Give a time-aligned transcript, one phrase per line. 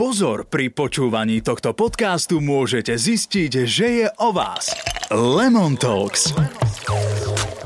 [0.00, 4.72] Pozor, pri počúvaní tohto podcastu môžete zistiť, že je o vás.
[5.12, 6.32] Lemon Talks.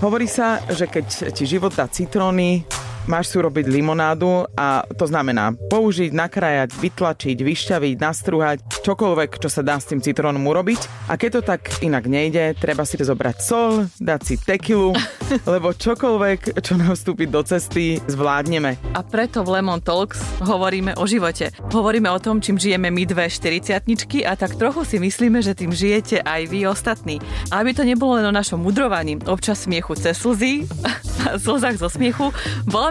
[0.02, 2.66] Hovorí sa, že keď ti život dá citróny,
[3.06, 9.60] máš si urobiť limonádu a to znamená použiť, nakrájať, vytlačiť, vyšťaviť, nastruhať, čokoľvek, čo sa
[9.60, 11.10] dá s tým citrónom urobiť.
[11.12, 14.96] A keď to tak inak nejde, treba si zobrať sol, dať si tekilu,
[15.52, 18.80] lebo čokoľvek, čo nám vstúpi do cesty, zvládneme.
[18.96, 21.52] A preto v Lemon Talks hovoríme o živote.
[21.72, 23.76] Hovoríme o tom, čím žijeme my dve 40
[24.24, 27.20] a tak trochu si myslíme, že tým žijete aj vy ostatní.
[27.52, 30.64] A aby to nebolo len o našom mudrovaní, občas smiechu cez slzy,
[31.44, 32.32] slzách zo smiechu,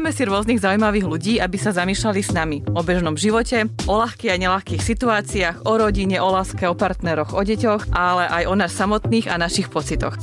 [0.03, 4.35] voláme si rôznych zaujímavých ľudí, aby sa zamýšľali s nami o bežnom živote, o ľahkých
[4.35, 8.75] a nelahkých situáciách, o rodine, o láske, o partneroch, o deťoch, ale aj o nás
[8.75, 10.19] samotných a našich pocitoch.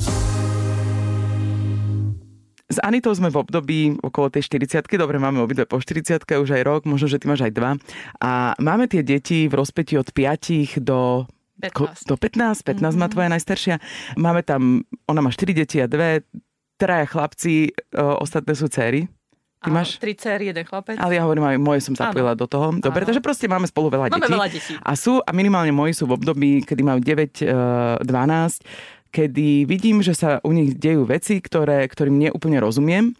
[2.69, 6.61] S Anitou sme v období okolo tej 40 dobre, máme obidve po 40 už aj
[6.61, 7.73] rok, možno, že ty máš aj dva.
[8.21, 11.25] A máme tie deti v rozpeti od 5 do
[11.57, 12.05] 15.
[12.05, 13.01] do 15, 15 mm-hmm.
[13.01, 13.81] má tvoja najstaršia.
[14.13, 16.21] Máme tam, ona má 4 deti a dve,
[16.77, 19.09] traja chlapci, o, ostatné sú céry.
[19.61, 20.01] Ty Áno, máš?
[20.01, 20.97] Tri céry, jeden chlapec.
[20.97, 22.73] Ale ja hovorím, aj moje som zapojila do toho.
[22.81, 24.33] Dobre, takže proste máme spolu veľa Máme detí.
[24.33, 24.73] veľa detí.
[24.81, 27.53] A sú, a minimálne moji sú v období, kedy majú 9, e,
[28.01, 33.13] 12, kedy vidím, že sa u nich dejú veci, ktoré, ktorým neúplne rozumiem.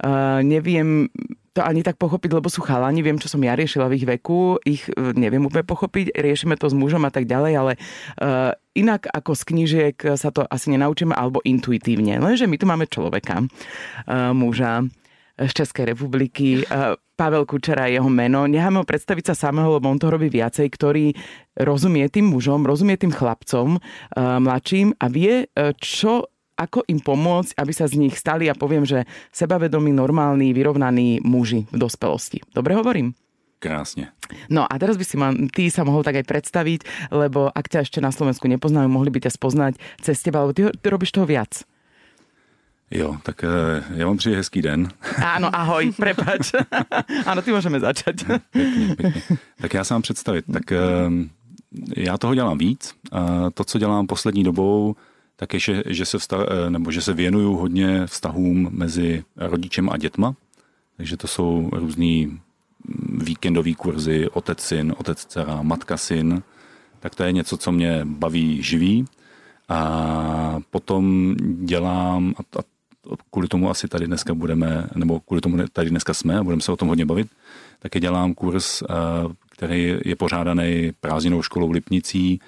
[0.00, 1.12] Uh, neviem
[1.52, 4.56] to ani tak pochopiť, lebo sú chalani, viem, čo som ja riešila v ich veku,
[4.62, 7.72] ich e, neviem úplne pochopiť, riešime to s mužom a tak ďalej, ale
[8.22, 12.22] uh, inak ako z knížiek sa to asi nenaučíme, alebo intuitívne.
[12.22, 14.86] Lenže my tu máme človeka, uh, muža
[15.40, 16.68] z Českej republiky,
[17.16, 18.44] Pavel Kučera je jeho meno.
[18.44, 21.12] Necháme ho predstaviť sa samého, lebo on to robí viacej, ktorý
[21.56, 23.80] rozumie tým mužom, rozumie tým chlapcom uh,
[24.40, 28.84] mladším a vie, uh, čo ako im pomôcť, aby sa z nich stali, a poviem,
[28.84, 32.44] že sebavedomí, normálni, vyrovnaní muži v dospelosti.
[32.52, 33.16] Dobre hovorím?
[33.60, 34.16] Krásne.
[34.48, 36.80] No a teraz by si ma, ty sa mohol tak aj predstaviť,
[37.12, 40.72] lebo ak ťa ešte na Slovensku nepoznajú, mohli by ťa spoznať cez teba, lebo ty,
[40.72, 41.68] ty robíš toho viac.
[42.90, 44.88] Jo, tak eh, já vám přeji hezký den.
[45.22, 46.50] Áno, ahoj, prepač.
[47.30, 48.26] Áno, ty môžeme začať.
[48.50, 49.38] Pěkně, pěkně.
[49.60, 50.44] Tak já se vám představit.
[50.52, 50.78] Tak eh,
[51.96, 52.94] já toho dělám víc.
[53.54, 54.96] To, co dělám poslední dobou,
[55.36, 59.90] tak je, že, že, se vztah, eh, nebo že se věnuju hodně vztahům mezi rodičem
[59.90, 60.34] a dětma.
[60.96, 62.40] Takže to jsou různý
[63.22, 66.42] víkendový kurzy, otec syn, otec dcera, matka syn.
[67.00, 69.04] Tak to je něco, co mě baví živí.
[69.68, 71.34] A potom
[71.64, 72.42] dělám, a
[73.30, 76.72] kvůli tomu asi tady dneska budeme, nebo kvůli tomu tady dneska jsme a budeme se
[76.72, 77.28] o tom hodně bavit,
[77.78, 78.86] taky dělám kurz, eh,
[79.50, 82.40] který je pořádaný prázdninou školou Lipnicí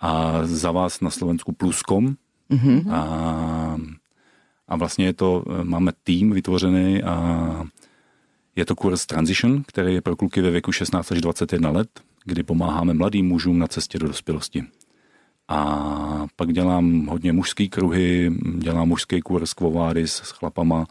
[0.00, 2.14] a za vás na Slovensku Pluskom.
[2.50, 2.92] Mm-hmm.
[2.92, 3.76] A,
[4.68, 7.66] a vlastně je to, máme tým vytvořený a
[8.56, 11.88] je to kurz Transition, který je pro kluky ve věku 16 až 21 let,
[12.24, 14.64] kdy pomáháme mladým mužům na cestě do dospělosti.
[15.48, 20.86] A pak dělám hodně mužský kruhy, dělám mužský kurz Quovadis s chlapama,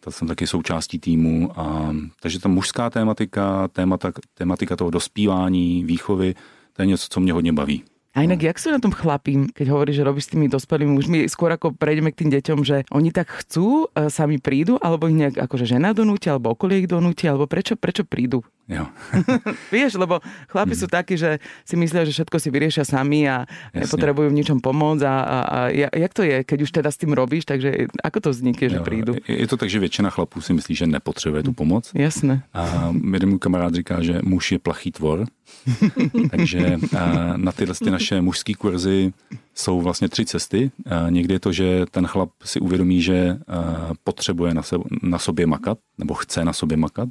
[0.00, 1.60] to jsem taky součástí týmu.
[1.60, 6.34] A, takže ta mužská tématika, témata, tématika toho dospívání, výchovy,
[6.72, 7.84] to je něco, co mě hodně baví.
[8.10, 11.18] A inak, jak sú na tom chlapí, keď hovoríš, že robíš s tými dospelými mužmi,
[11.30, 15.14] skôr ako prejdeme k tým deťom, že oni tak chcú, e, sami prídu, alebo ich
[15.14, 18.42] nejak akože žena donúti, alebo okolie ich donúti, alebo prečo, prečo prídu?
[18.70, 18.86] Jo.
[19.74, 23.82] Vieš, lebo chlapi sú takí, že si myslia, že všetko si vyriešia sami a Jasne.
[23.82, 26.98] nepotrebujú v ničom pomôcť a, a, a ja- jak to je, keď už teda s
[26.98, 29.18] tým robíš, takže ako to vznikne, že prídu?
[29.26, 31.90] Je je to tak, že většina chlapů si myslí, že nepotřebuje tu pomoc.
[31.94, 32.42] Jasné.
[32.54, 35.26] A jeden můj kamarád říká, že muž je plachý tvor.
[36.30, 36.78] Takže
[37.36, 39.12] na tyhle ty naše mužské kurzy
[39.54, 40.70] jsou vlastně tři cesty.
[41.08, 43.38] Někdy je to, že ten chlap si uvědomí, že
[44.04, 44.62] potřebuje na,
[45.02, 47.08] na sobě makat, nebo chce na sobě makat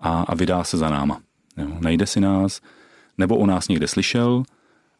[0.00, 1.20] a, a vydá se za náma.
[1.56, 2.60] Jo, najde si nás,
[3.18, 4.42] nebo o nás někde slyšel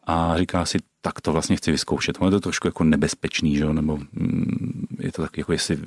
[0.08, 2.16] a říká si, tak to vlastně chci vyzkoušet.
[2.18, 3.64] Ono je to trošku jako nebezpečný, že?
[3.64, 5.78] jo, nebo mm, je to tak jako, jestli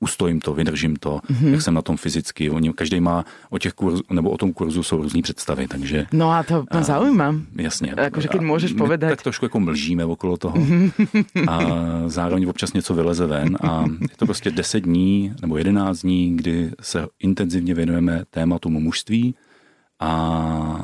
[0.00, 1.48] ustojím to, vydržím to, mm-hmm.
[1.52, 2.50] jak jsem na tom fyzicky.
[2.50, 6.30] Oni, každý má o těch kurzu, nebo o tom kurzu jsou různý představy, takže No
[6.30, 7.34] a to ma zaujíma.
[7.58, 7.92] jasně.
[7.92, 8.10] A
[8.42, 10.54] môžeš my povedať- Tak trošku jako mlžíme okolo toho
[11.48, 11.58] a
[12.06, 16.70] zároveň občas něco vyleze ven a je to prostě 10 dní nebo 11 dní, kdy
[16.80, 19.34] se intenzivně věnujeme tématům mužství
[20.00, 20.10] a,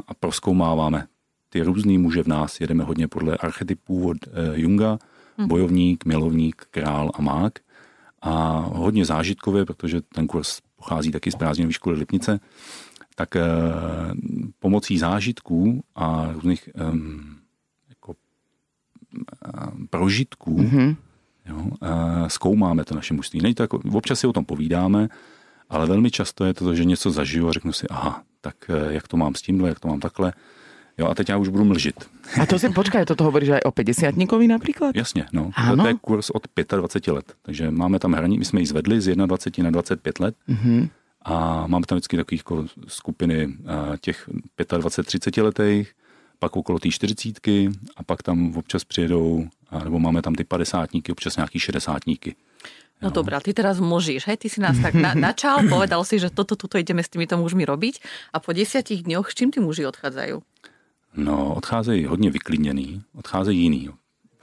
[0.09, 1.07] a proskoumáváme
[1.55, 2.61] ty různý muže v nás.
[2.61, 4.99] Jedeme hodně podle archetypů od eh, Junga,
[5.47, 7.59] bojovník, milovník, král a mák.
[8.23, 12.41] A hodně zážitkově, protože ten kurz pochází taky z prázdninové školy Lipnice,
[13.15, 13.43] tak eh,
[14.59, 16.69] pomocí zážitků a různých
[17.89, 18.15] jako,
[19.47, 20.97] eh, prožitků Mhm.
[21.47, 21.71] jo,
[22.27, 23.41] zkoumáme to naše mužství.
[23.43, 25.09] Není to jako, občas si o tom povídáme,
[25.71, 28.57] ale velmi často je to, že něco zažiju a řeknu si, aha, tak
[28.91, 30.33] jak to mám s tímhle, jak to mám takhle.
[30.99, 31.95] Jo, a teď já už budu mlžit.
[32.43, 34.15] A to si, počkaj, toto hovoríš aj o 50
[34.47, 34.97] napríklad?
[34.97, 35.51] Jasně, no.
[35.55, 35.83] Ano.
[35.83, 36.43] To je kurz od
[36.77, 37.35] 25 let.
[37.43, 40.35] Takže máme tam hraní, my jsme ji zvedli z 21 na 25 let.
[40.49, 40.89] Mm-hmm.
[41.23, 45.93] A máme tam vždycky takové jako skupiny a, těch 25-30 letých,
[46.39, 47.49] pak okolo té 40
[47.97, 52.03] a pak tam občas přijedou, a, nebo máme tam ty 50 občas nějaký 60
[53.03, 56.31] No dobrá, ty teraz mlžíš, hej, ty si nás tak na, načal, povedal si, že
[56.31, 58.01] toto, tuto ideme s týmito mužmi robiť
[58.33, 60.41] a po desiatich dňoch s čím tí muži odchádzajú?
[61.17, 63.91] No, odcházejí hodně vyklidněný, odcházejí jiný.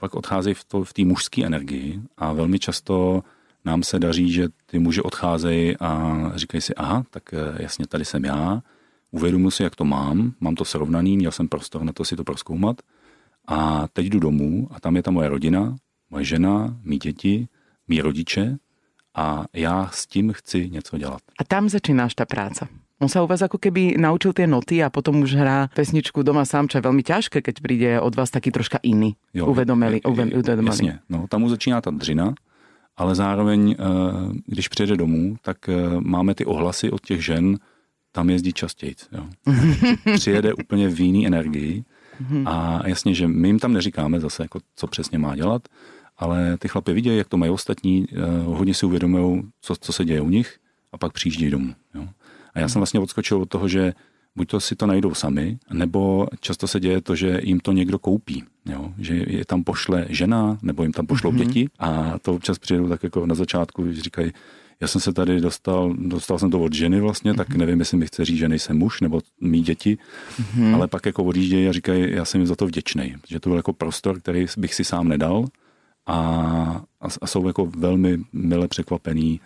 [0.00, 3.22] Pak odcházejí v, v té mužské energii a velmi často
[3.64, 8.04] nám se daří, že ty muži odcházejí a říkají si, aha, tak eh, jasně, tady
[8.04, 8.62] jsem já,
[9.10, 12.24] uvědomuji si, jak to mám, mám to srovnaný, měl jsem prostor na to si to
[12.24, 12.82] proskoumat
[13.46, 15.76] a teď jdu domů a tam je ta moje rodina,
[16.10, 17.48] moje žena, mý děti,
[17.88, 18.58] mý rodiče
[19.14, 21.20] a já s tím chci něco dělat.
[21.38, 22.68] A tam začínáš tá práca.
[23.02, 26.46] On sa u vás ako keby naučil tie noty a potom už hrá pesničku doma
[26.46, 30.06] sám, čo je veľmi ťažké, keď príde od vás taký troška iný, Jo, uvedomeli, je-
[30.06, 30.70] je- uve- uvedomelý.
[30.70, 32.34] Jasně, no, tam mu začíná ta dřina,
[32.96, 33.82] ale zároveň, eh,
[34.46, 37.58] když přijede domů, tak eh, máme ty ohlasy od těch žen,
[38.12, 38.94] tam jezdí častěji.
[39.12, 39.26] Jo.
[40.14, 41.84] Přijede úplně v jiný energii
[42.46, 45.62] a jasně, že my jim tam neříkáme zase, jako, co přesně má dělat,
[46.18, 48.16] ale ty chlapy vidějí, jak to mají ostatní, eh,
[48.46, 50.56] hodně si uvědomují, co, co se děje u nich
[50.92, 51.74] a pak přijíždějí domů.
[51.94, 52.08] Jo.
[52.54, 53.92] A já jsem vlastně odskočil od toho, že
[54.36, 57.98] buď to si to najdou sami, nebo často se děje to, že jim to někdo
[57.98, 58.44] koupí.
[58.66, 58.92] Jo?
[58.98, 61.46] Že je tam pošle žena, nebo jim tam pošlou mm-hmm.
[61.46, 64.32] děti a to občas přijedou tak jako na začátku, když říkají,
[64.80, 67.36] já jsem se tady dostal, dostal jsem to od ženy vlastně, mm-hmm.
[67.36, 69.98] tak nevím, jestli mi chce říct, že nejsem muž, nebo mý děti,
[70.40, 70.74] mm-hmm.
[70.74, 73.56] ale pak jako odjíždějí a říkají, já jsem jim za to vděčný, že to byl
[73.56, 75.44] jako prostor, který bych si sám nedal
[76.06, 76.16] a,
[77.00, 79.40] a, a jsou jako velmi mile překvapený.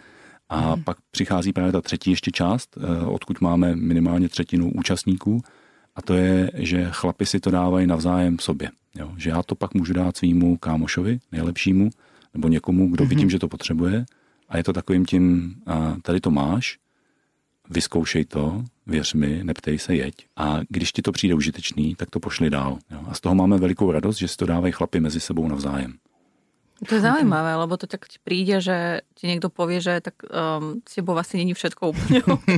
[0.49, 0.85] A hmm.
[0.85, 5.43] pak přichází právě ta třetí ještě část, eh, odkud máme minimálně třetinu účastníků,
[5.97, 8.71] a to je, že chlapi si to dávají navzájem sobě.
[8.95, 9.13] Jo?
[9.17, 11.91] Že já to pak můžu dát svýmu kámošovi, nejlepšímu,
[12.35, 14.07] nebo někomu, kdo vidím, že to potřebuje.
[14.49, 16.79] A je to takovým tím, a tady to máš,
[17.71, 20.15] vyzkoušej to, věř mi, neptej se, jeď.
[20.37, 22.79] A když ti to přijde užitečný, tak to pošli dál.
[22.91, 23.01] Jo?
[23.09, 25.95] A z toho máme velikou radost, že si to dávají chlapi mezi sebou navzájem.
[26.77, 30.85] To je zaujímavé, lebo to tak ti príde, že ti niekto povie, že tak um,
[30.85, 32.53] s tebou asi není všetko úplne OK.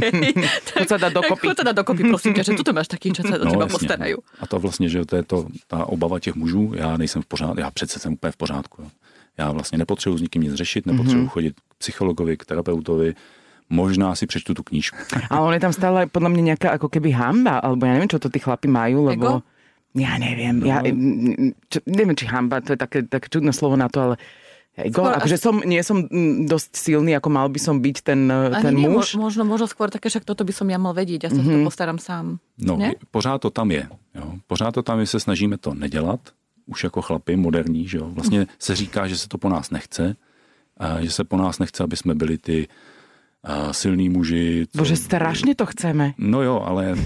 [0.74, 1.44] Choď sa dať dokopy.
[1.46, 4.18] Choď sa dať dokopy, prosím ťa, že tuto máš taký, čo sa o teba postarajú.
[4.42, 7.60] A to vlastně, že to je to, ta obava těch mužů, já nejsem v pořádku,
[7.60, 8.82] já přece jsem úplně v pořádku.
[8.82, 8.88] Jo.
[9.38, 11.28] Já vlastně nepotřebuji s nikým nic řešit, nepotřebuji mm-hmm.
[11.28, 13.14] chodit k psychologovi, k terapeutovi,
[13.70, 14.98] možná si přečtu tu knížku.
[15.30, 18.18] Ale on je tam stále podľa mňa nejaká ako keby hamba, alebo ja neviem, čo
[18.18, 19.26] to tí chlapi majú, lebo...
[19.38, 19.57] Ego?
[19.98, 20.78] Ja neviem, ja,
[21.68, 24.14] čo, neviem, či hamba, to je také, také čudné slovo na to, ale
[24.78, 28.30] ego, Skôr akože som, nie som mm, dosť silný, ako mal by som byť ten,
[28.30, 29.18] Ani ten nie, muž.
[29.18, 31.66] mo- možno, možno skôr také, však toto by som ja mal vedieť, ja sa mm-hmm.
[31.66, 32.38] to postaram sám.
[32.62, 32.94] No, Ne?
[33.10, 33.90] pořád to tam je.
[34.14, 34.38] Jo.
[34.46, 36.20] Pořád to tam je, se snažíme to nedělat,
[36.66, 38.06] už jako chlapi moderní, že jo.
[38.14, 40.16] Vlastně se říká, že se to po nás nechce,
[40.78, 42.68] a že se po nás nechce, aby jsme byli ty
[43.44, 44.66] a, silní muži.
[44.72, 46.12] co- Bože, strašne to chceme.
[46.18, 46.98] No jo, ale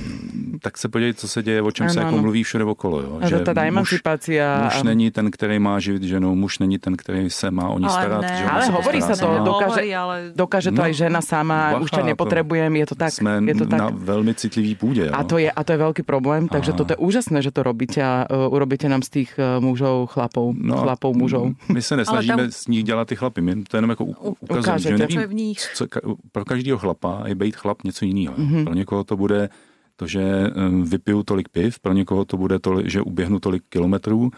[0.62, 2.22] tak se podívej, co se děje, o čem Ano, se jako ano.
[2.22, 3.00] mluví všude okolo.
[3.00, 3.12] Jo?
[3.22, 4.64] A to tá emancipácia.
[4.64, 7.78] Muž a- není ten, který má živit ženu, muž není ten, který se má o
[7.78, 8.20] ní Ale starat.
[8.22, 9.44] ne, že Ale se hovorí sa to, sama.
[9.44, 10.16] dokáže, Hovorí, ale...
[10.36, 13.10] dokáže to No, aj žena sama, už ťa bacha, nepotrebujem, je to tak.
[13.12, 13.78] Jsme je to tak.
[13.80, 15.02] na velmi citlivý půdě.
[15.06, 15.12] Jo?
[15.12, 17.62] A to, je, a to je veľký problém, takže A- toto je úžasné, že to
[17.62, 21.52] robíte a uh, urobíte nám z tých uh, mužov chlapov, no, chlapov mužov.
[21.68, 24.04] My se nesnažíme tam- z nich dělat ty chlapy, my to jenom jako
[24.40, 24.78] ukazujeme,
[25.10, 25.84] že nevím, co,
[26.32, 28.34] pro každého chlapa je být chlap něco jiného.
[28.38, 28.54] Mhm.
[28.54, 28.64] Mm-hmm.
[28.64, 29.48] Pro někoho to bude
[29.96, 34.30] to, že um, vypiju tolik piv, pro někoho to bude to, že uběhnu tolik kilometrů,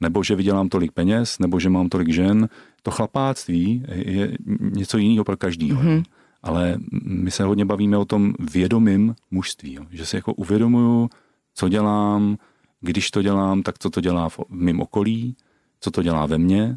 [0.00, 2.48] nebo že vydělám tolik peněz, nebo že mám tolik žen.
[2.82, 5.82] To chlapáctví je něco jiného pro každého.
[5.82, 5.88] Mhm.
[5.88, 6.04] Mm-hmm.
[6.42, 9.82] Ale my se hodně bavíme o tom vědomým mužství, jo.
[9.90, 11.08] že si jako uvědomuju,
[11.54, 12.36] co dělám,
[12.80, 15.36] když to dělám, tak co to dělá v, v mém okolí,
[15.80, 16.74] co to dělá ve mně,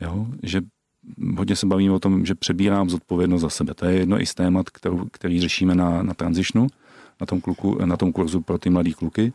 [0.00, 0.26] jo?
[0.42, 0.60] že
[1.36, 3.74] hodně se bavíme o tom, že přebírám zodpovědnost za sebe.
[3.74, 6.66] To je jedno i z témat, kterou, který řešíme na, na transičnu,
[7.20, 9.32] na tom, kluku, na tom kurzu pro ty mladý kluky.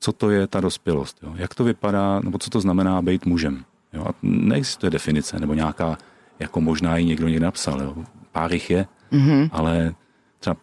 [0.00, 1.18] Co to je ta dospělost?
[1.22, 1.32] Jo?
[1.36, 3.64] Jak to vypadá, nebo co to znamená být mužem?
[3.92, 4.04] Jo?
[4.08, 5.98] A neexistuje definice, nebo nějaká,
[6.38, 7.80] jako možná ji někdo někde napsal.
[7.80, 7.94] Jo?
[8.32, 9.48] Pár jich je, mm-hmm.
[9.52, 9.94] ale
[10.38, 10.56] třeba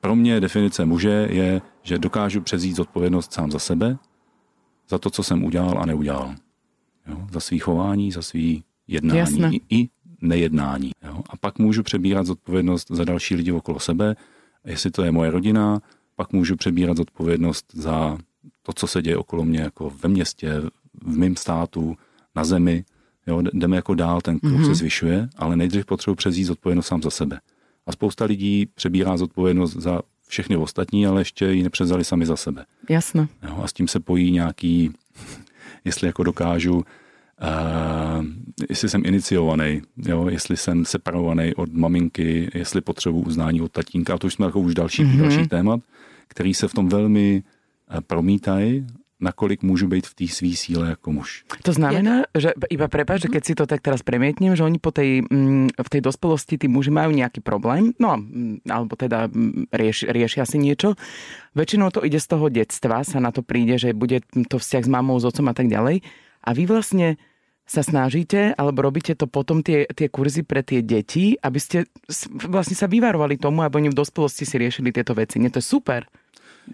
[0.00, 3.98] pro mě definice muže je, že dokážu přezít zodpovědnost sám za sebe,
[4.88, 6.34] za to, co jsem udělal a neudělal.
[7.06, 7.26] Jo?
[7.30, 9.50] Za svý chování, za svý jednání Jasné.
[9.70, 9.88] i,
[10.20, 10.90] nejednání.
[11.04, 11.20] Jo?
[11.30, 14.16] A pak můžu přebírat zodpovědnost za další lidi okolo sebe.
[14.64, 15.80] Jestli to je moje rodina,
[16.16, 18.18] pak můžu přebírat zodpovědnost za
[18.62, 20.62] to, co se děje okolo mě, jako ve městě,
[21.02, 21.96] v mém státu,
[22.36, 22.84] na zemi.
[23.26, 23.42] Jo?
[23.52, 24.66] Jdeme jako dál, ten kruh mm-hmm.
[24.66, 27.40] se zvyšuje, ale nejdřív potřebuji přezít zodpovědnost sám za sebe.
[27.86, 32.64] A spousta lidí přebírá zodpovědnost za všechny ostatní, ale ještě ji nepřevzali sami za sebe.
[32.90, 33.28] Jasno.
[33.42, 34.90] Jo, a s tím se pojí nějaký,
[35.84, 36.84] jestli jako dokážu,
[37.36, 38.24] Uh,
[38.70, 44.18] jestli jsem iniciovaný, jo, jestli jsem separovaný od maminky, jestli potřebuji uznání od tatínka, a
[44.18, 45.20] to už jsme jako už další, mm-hmm.
[45.20, 45.80] další témat,
[46.28, 47.42] který se v tom velmi
[47.92, 51.48] uh, promítají nakolik môžu byť v tej svý síle ako muž.
[51.64, 54.92] To znamená, že iba prepáč, že keď si to tak teraz premietnem, že oni po
[54.92, 59.72] tej, mm, v tej dospelosti tí muži majú nejaký problém, no mm, alebo teda mm,
[59.72, 61.00] rieš, riešia si niečo.
[61.56, 64.20] Väčšinou to ide z toho detstva, sa na to príde, že bude
[64.52, 66.04] to vzťah s mamou, s otcom a tak ďalej.
[66.46, 67.18] A vy vlastne
[67.66, 71.90] sa snažíte, alebo robíte to potom tie, tie kurzy pre tie deti, aby ste
[72.46, 75.42] vlastne sa vyvarovali tomu, aby oni v dospelosti si riešili tieto veci.
[75.42, 76.06] Nie, to je super.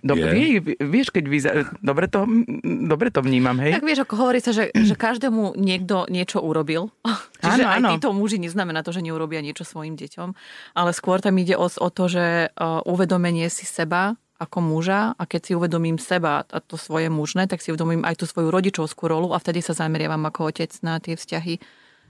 [0.01, 0.61] Dobre, je.
[0.81, 1.51] vieš, keď vyza...
[1.85, 2.25] dobre, to,
[2.65, 3.77] dobre to vnímam, hej?
[3.77, 6.89] Tak vieš, ako hovorí sa, že, že každému niekto niečo urobil.
[7.45, 7.89] Čiže áno, aj áno.
[7.97, 10.33] títo muži neznamená to, že neurobia niečo svojim deťom,
[10.77, 15.23] ale skôr tam ide o, o to, že uh, uvedomenie si seba ako muža a
[15.23, 19.07] keď si uvedomím seba a to svoje mužné, tak si uvedomím aj tú svoju rodičovskú
[19.07, 21.55] rolu a vtedy sa zameriavam ako otec na tie vzťahy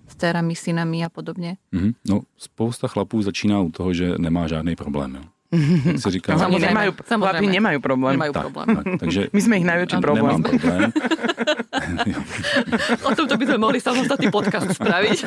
[0.08, 1.60] s dcerami, synami a podobne.
[1.70, 1.92] Mm-hmm.
[2.08, 5.20] No, spousta chlapů začíná u toho, že nemá žádný problém.
[5.20, 5.24] Jo
[5.84, 6.38] jak se říká.
[6.38, 8.12] Samozřejmě, nemajú, chlapi nemajú problém.
[8.16, 8.66] Nemajú tak, problém.
[8.76, 10.24] Tak, takže My sme ich najväčší problém.
[10.24, 10.80] Nemám problém.
[13.08, 15.18] o tomto by sme mohli samostatný podcast spraviť.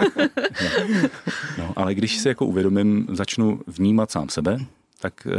[1.62, 4.57] no, ale když si jako uvědomím, začnu vnímat sám sebe,
[5.00, 5.32] tak e,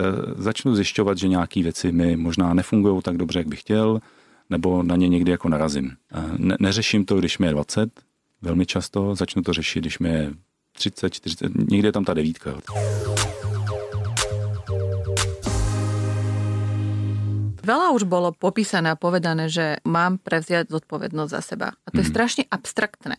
[0.42, 4.00] začnu zjišťovat, že nějaké věci mi možná nefungují tak dobře, jak bych chtěl,
[4.50, 5.90] nebo na ně někdy jako narazím.
[5.90, 7.90] E, ne, neřeším to, když mi je 20,
[8.42, 10.32] velmi často, začnu to řešit, když mi je
[10.72, 12.54] 30, 40, někde je tam ta devítka.
[17.66, 21.68] Veľa už bolo popísané a povedané, že mám prevziať zodpovednosť za seba.
[21.74, 22.12] A to je mhm.
[22.14, 23.18] strašne abstraktné.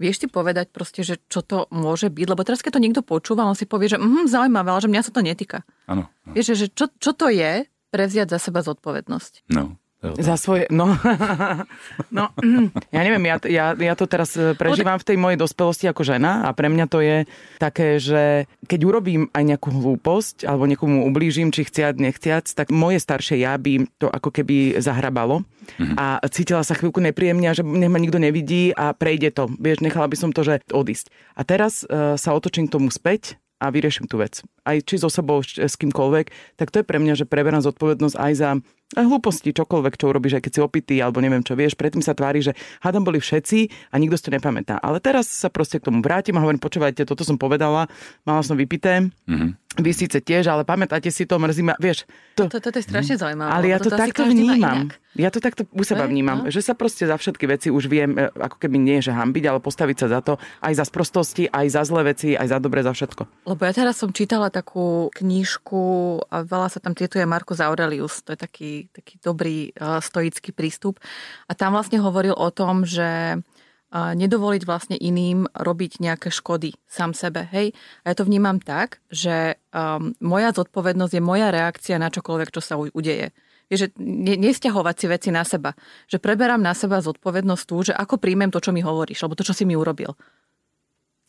[0.00, 2.26] Vieš ti povedať proste, že čo to môže byť?
[2.26, 5.02] Lebo teraz, keď to niekto počúva, on si povie, že mm, zaujímavé, ale že mňa
[5.04, 5.62] sa to netýka.
[5.84, 6.08] Áno.
[6.32, 9.52] Vieš, že čo, čo to je prevziať za seba zodpovednosť?
[9.52, 9.76] No.
[10.02, 10.98] Za svoje, no,
[12.16, 12.24] no,
[12.90, 16.42] ja neviem, ja, ja, ja to teraz e, prežívam v tej mojej dospelosti ako žena
[16.42, 17.22] a pre mňa to je
[17.62, 22.98] také, že keď urobím aj nejakú hlúposť alebo niekomu ublížim, či chciať, nechciac, tak moje
[22.98, 25.46] staršie ja by to ako keby zahrabalo
[25.78, 25.94] mm-hmm.
[25.94, 29.46] a cítila sa chvíľku nepríjemne, že nech ma nikto nevidí a prejde to.
[29.54, 31.14] Vieš, nechala by som to, že odísť.
[31.38, 34.42] A teraz uh, sa otočím k tomu späť a vyrieším tú vec.
[34.66, 38.32] Aj či so sebou, s kýmkoľvek, tak to je pre mňa, že preberám zodpovednosť aj
[38.34, 38.50] za
[38.92, 42.12] a hlúposti, čokoľvek, čo urobíš, aj keď si opitý, alebo neviem čo, vieš, predtým sa
[42.12, 42.52] tvári, že
[42.84, 44.76] hádam boli všetci a nikto si to nepamätá.
[44.80, 47.88] Ale teraz sa proste k tomu vrátim a hovorím, počúvajte, toto som povedala,
[48.28, 52.04] mala som vypité, mm-hmm vy síce tiež, ale pamätáte si to, mrzí ma, vieš.
[52.36, 53.48] To, to, to, to je strašne zaujímavé.
[53.48, 54.92] Ale ja to, to takto vnímam.
[55.16, 56.52] Ja to takto u seba vnímam, no?
[56.52, 59.60] že sa proste za všetky veci už viem, e, ako keby nie, že hambiť, ale
[59.60, 62.96] postaviť sa za to, aj za sprostosti, aj za zlé veci, aj za dobre, za
[62.96, 63.48] všetko.
[63.48, 65.80] Lebo ja teraz som čítala takú knížku
[66.32, 70.98] a veľa sa tam tietuje Marcus Aurelius, to je taký, taký dobrý uh, stoický prístup.
[71.46, 73.38] A tam vlastne hovoril o tom, že
[73.92, 77.44] nedovoliť vlastne iným robiť nejaké škody sám sebe.
[77.52, 77.76] Hej?
[78.02, 82.64] A ja to vnímam tak, že um, moja zodpovednosť je moja reakcia na čokoľvek, čo
[82.64, 83.36] sa udeje.
[83.68, 85.76] Je, že ne, nesťahovať si veci na seba.
[86.08, 89.44] Že preberám na seba zodpovednosť tú, že ako príjmem to, čo mi hovoríš, alebo to,
[89.44, 90.16] čo si mi urobil.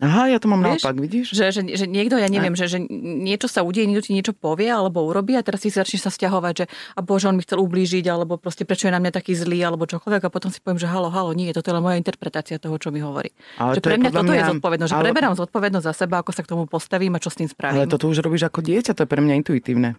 [0.02, 1.38] Aha, ja to mám Vieš, naopak, vidíš?
[1.38, 4.66] Že, že, že niekto, ja neviem, že, že niečo sa udeje, niekto ti niečo povie
[4.66, 6.66] alebo urobí a teraz si začneš sa stiahovať, že
[6.98, 9.86] a bože, on mi chcel ublížiť, alebo proste prečo je na mňa taký zlý, alebo
[9.86, 12.76] čokoľvek a potom si poviem, že halo, halo, nie, toto je len moja interpretácia toho,
[12.82, 13.32] čo mi hovorí.
[13.62, 14.36] Ale že pre mňa toto mňa...
[14.36, 15.06] je zodpovednosť, že ale...
[15.06, 17.86] preberám zodpovednosť za seba, ako sa k tomu postavím a čo s tým spravím.
[17.86, 19.94] Ale toto už robíš ako dieťa, to je pre mňa intuitívne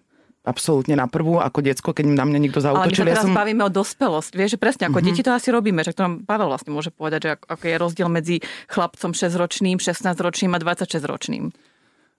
[0.45, 2.85] absolútne na prvú ako decko, keď na mňa niekto zautočil.
[2.85, 3.35] Ale my sa teraz ja som...
[3.35, 4.33] bavíme o dospelosť.
[4.37, 5.17] Vieš, že presne ako mm-hmm.
[5.17, 5.81] deti to asi robíme.
[5.81, 8.37] Že to nám Pavel vlastne môže povedať, že ako je rozdiel medzi
[8.69, 11.45] chlapcom 6-ročným, 16-ročným a 26-ročným.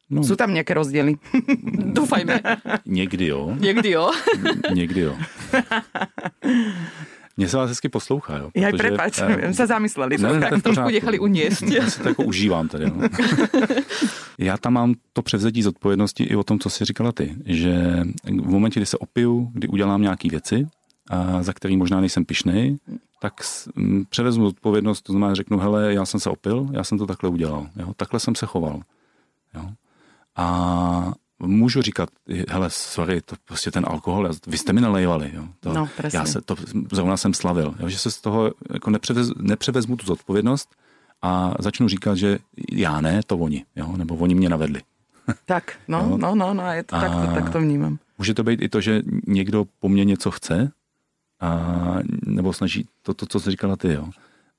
[0.05, 0.22] No.
[0.22, 1.17] Sú tam nejaké rozdiely?
[1.98, 2.38] Dúfajme.
[2.86, 3.58] Niekdy jo.
[3.58, 4.05] Niekdy jo.
[4.70, 5.13] Niekdy jo.
[7.38, 8.50] Mně se vás hezky poslouchá, jo.
[8.56, 10.18] Já prepač, uh, se zamysleli.
[10.18, 11.63] Ne, tak trošku nechali uniesť.
[11.63, 12.86] Já si to jako užívám tady.
[12.86, 12.96] No.
[14.38, 18.50] Já tam mám to převzetí zodpovědnosti i o tom, co jsi říkala ty, že v
[18.50, 20.68] momentě, kdy se opiju, kdy udělám nějaké věci,
[21.10, 22.77] a za který možná nejsem pišnej,
[23.20, 23.34] tak
[24.10, 27.68] převezmu odpovědnost, to znamená, řeknu, hele, já jsem se opil, já jsem to takhle udělal,
[27.75, 28.82] jo, takhle jsem se choval.
[29.54, 29.70] Jo.
[30.36, 32.10] A můžu říkat,
[32.50, 35.48] hele, sorry, to prostě ten alkohol, vy jste mi nalejvali, jo.
[35.60, 36.56] To, no, já se to,
[36.92, 40.70] zrovna jsem slavil, jo, že se z toho jako nepřevez, nepřevezmu tu zodpovědnost
[41.22, 42.38] a začnu říkat, že
[42.72, 44.82] já ne, to oni, jo, nebo oni mě navedli.
[45.46, 46.18] Tak, no, jo?
[46.18, 47.98] no, no, no, je to, tak, to, tak to vnímám.
[48.18, 50.72] Může to být i to, že někdo po mně něco chce,
[51.39, 54.10] a, nebo snaží to, to, co jsi říkala ty, jo.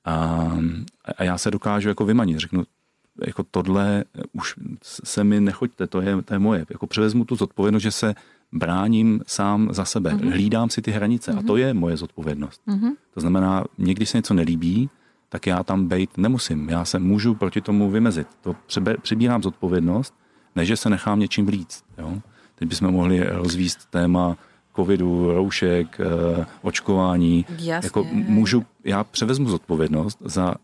[0.05, 0.47] A,
[1.17, 2.63] a já se dokážu jako vymanit, řeknu,
[3.25, 6.65] jako tohle už se mi nechoďte, to je, to je moje.
[6.69, 8.15] Jako převezmu tu zodpovědnost, že se
[8.51, 10.31] bráním sám za sebe, mm-hmm.
[10.31, 11.39] hlídám si ty hranice mm-hmm.
[11.39, 12.61] a to je moje zodpovědnost.
[12.67, 12.91] Mm-hmm.
[13.13, 14.89] To znamená, někdy se něco nelíbí,
[15.29, 16.69] tak já tam být nemusím.
[16.69, 18.27] Já se můžu proti tomu vymezit.
[18.41, 20.13] To přebe, přibírám zodpovědnost,
[20.55, 21.83] než že se nechám něčím vlíct.
[21.97, 22.21] Jo?
[22.55, 24.37] Teď bychom mohli rozvíst téma
[24.75, 27.45] covidu, roušek, eh, očkování.
[27.49, 27.87] Jasně.
[27.87, 30.55] Jako můžu, já převezmu zodpovědnost za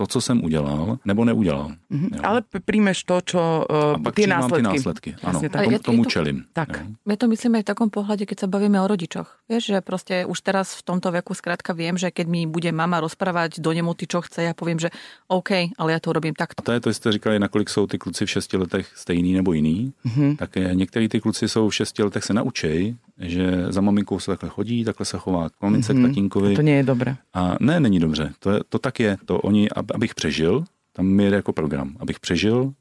[0.00, 1.76] to, co jsem udělal, nebo neudělal.
[1.92, 2.20] Mm-hmm.
[2.24, 4.64] Ale príjmeš to, čo uh, A pak tie přijímám následky.
[4.64, 5.10] ty následky.
[5.22, 5.52] Ano, tak.
[5.52, 6.38] Ale tomu, je to- tomu je to- čelím.
[6.56, 6.68] Tak.
[6.72, 6.84] Jo.
[7.04, 9.28] My to myslíme aj v takom pohľade, keď sa bavíme o rodičoch.
[9.52, 12.96] Vieš, že proste už teraz v tomto veku skrátka viem, že keď mi bude mama
[13.04, 14.88] rozprávať do nemoty, čo chce, ja poviem, že
[15.28, 16.64] OK, ale ja to robím A takto.
[16.64, 19.92] to je to, jste říkali, nakolik jsou ty kluci v šesti letech stejný nebo jiný,
[20.06, 20.36] mm-hmm.
[20.36, 24.30] tak eh, některý ty kluci jsou v šesti letech se naučej, že za maminkou se
[24.30, 26.04] takhle chodí, takhle se chová k mamince, mm-hmm.
[26.04, 26.54] k tatínkovi.
[26.56, 27.16] To nie je dobré.
[27.34, 28.32] A ne, není dobře.
[28.38, 29.16] To, je, to tak je.
[29.24, 31.96] To oni, ab- abych přežil, tam mi jede jako program.
[32.00, 32.72] Abych přežil,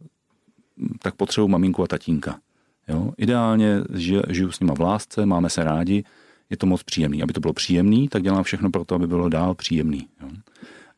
[1.00, 2.40] tak potřebuji maminku a tatínka.
[2.88, 3.14] Jo?
[3.18, 6.04] Ideálně žiju, žiju s nima v lásce, máme se rádi,
[6.50, 7.24] je to moc příjemný.
[7.24, 10.08] Aby to bylo příjemný, tak dělám všechno pro to, aby bylo dál příjemný.
[10.22, 10.30] Jo?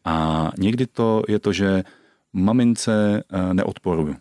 [0.06, 1.84] A někdy to je to, že
[2.34, 4.16] mamince eh, neodporuju.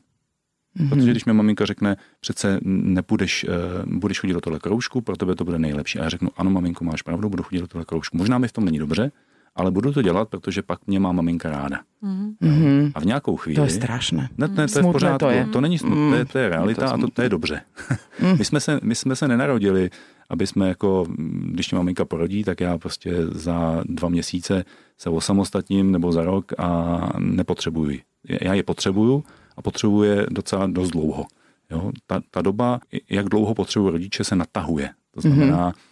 [0.76, 0.88] Mm-hmm.
[0.88, 3.49] Protože když mi maminka řekne, přece nepůjdeš, eh,
[3.87, 5.99] budeš chodit do tohle kroužku, pro tebe to bude nejlepší.
[5.99, 8.16] A já řeknu, ano, maminko, máš pravdu, budu chodit do tohle kroužku.
[8.16, 9.12] Možná mi v tom není dobře,
[9.57, 11.80] ale budu to dělat, protože pak mě má maminka ráda.
[12.02, 12.92] Mm-hmm.
[12.95, 13.57] A v nějakou chvíli...
[13.57, 14.28] To je strašné.
[14.38, 15.19] Ne, ne, to je v Smutné pořádku.
[15.19, 15.47] to je.
[15.52, 17.61] to není smutné, to je, to je realita Je to a to, to je dobře.
[18.38, 19.90] my, jsme se, my jsme se nenarodili,
[20.28, 21.07] aby jsme jako,
[21.45, 24.64] když mě maminka porodí, tak já prostě za dva měsíce
[24.99, 28.00] se osamostatním nebo za rok a nepotřebuji.
[28.40, 29.25] Já je potřebuju
[29.57, 31.26] a potřebuji je docela dost dlouho.
[31.71, 31.92] Jo?
[32.07, 32.80] Ta, ta doba,
[33.11, 34.90] jak dlouho potřebuji rodiče, se natahuje.
[35.11, 35.89] To znamená, mm-hmm.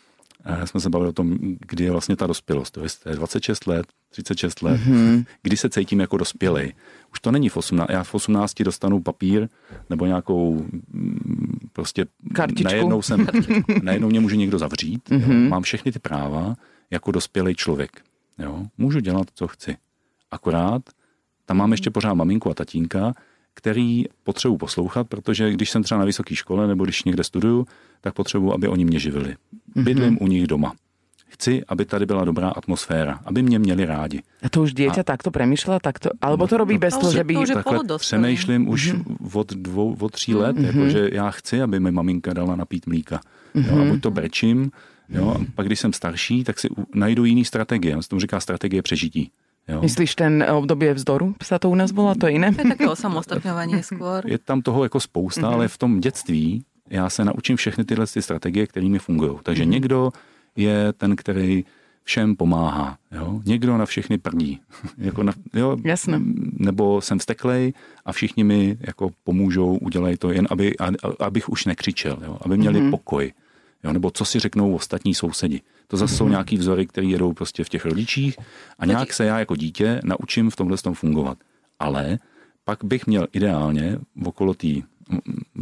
[0.65, 1.39] Jsme se bavili o tom,
[1.69, 2.75] kdy je vlastně ta dospělost.
[2.75, 5.25] To je 26 let, 36 let, mm-hmm.
[5.43, 6.75] kdy se cítím jako dospělej.
[7.13, 9.49] Už to není v 18, já v 18 dostanu papír
[9.91, 10.55] nebo nějakou
[10.93, 12.65] mm, prostě Kartičku.
[12.65, 13.27] najednou jsem,
[13.83, 15.43] najednou mě může někdo zavřít, mm-hmm.
[15.43, 15.51] jo?
[15.51, 16.55] mám všechny ty práva
[16.91, 17.91] jako dospělý člověk.
[18.39, 18.67] Jo?
[18.79, 19.77] Můžu dělat, co chci.
[20.31, 20.83] Akorát
[21.49, 23.13] tam mám ještě pořád maminku a tatínka,
[23.55, 27.67] který potřebuji poslouchat, protože když jsem třeba na vysoké škole nebo když někde studuju,
[28.01, 29.37] tak potřebuji, aby oni mě živili.
[29.75, 30.25] Bydlím mm-hmm.
[30.25, 30.73] u nich doma.
[31.29, 34.23] Chci, aby tady byla dobrá atmosféra, aby mě měli rádi.
[34.43, 35.09] A to už dieťa a...
[35.09, 37.35] takto premyšľa, takto, alebo to robí bez to toho, že by...
[37.35, 38.83] to už Takhle přemýšlím už
[39.33, 43.21] od dvou, od tří let, jakože já chci, aby mi maminka dala napít mlíka.
[43.55, 44.71] Jo, a buď to brečím,
[45.09, 47.97] jo, a pak když jsem starší, tak si najdu jiný strategie.
[47.97, 49.31] On se tomu říká strategie přežití.
[49.69, 49.85] Jo.
[49.85, 51.37] Myslíš ten obdobie vzdoru?
[51.45, 52.57] Sa to u nás volá, to je iné?
[52.57, 54.25] To je také osamostatňovanie skôr.
[54.25, 55.55] Je tam toho jako spousta, mm-hmm.
[55.55, 59.39] ale v tom dětství já se naučím všechny tyhle ty strategie, které mi fungují.
[59.43, 59.69] Takže mm-hmm.
[59.69, 60.11] někdo
[60.57, 61.65] je ten, který
[62.05, 62.99] všem pomáhá.
[63.13, 63.41] Jo?
[63.45, 64.61] Někdo na všechny prdí.
[64.99, 66.21] jako na, jo, Jasné.
[66.53, 67.73] Nebo jsem vzteklej
[68.05, 72.39] a všichni mi jako pomůžou, udělají to jen, aby, a, abych už nekřičel, jo?
[72.41, 72.91] aby měli mm-hmm.
[72.91, 73.33] pokoj.
[73.85, 73.93] Jo?
[73.93, 75.61] Nebo co si řeknou ostatní sousedi.
[75.87, 76.17] To zase mm-hmm.
[76.17, 78.37] jsou nějaký vzory, které jedou prostě v těch rodičích
[78.79, 81.39] a nějak se já jako dítě naučím v tomhle tom fungovat.
[81.79, 82.19] Ale
[82.65, 84.83] pak bych měl ideálně v okolo m-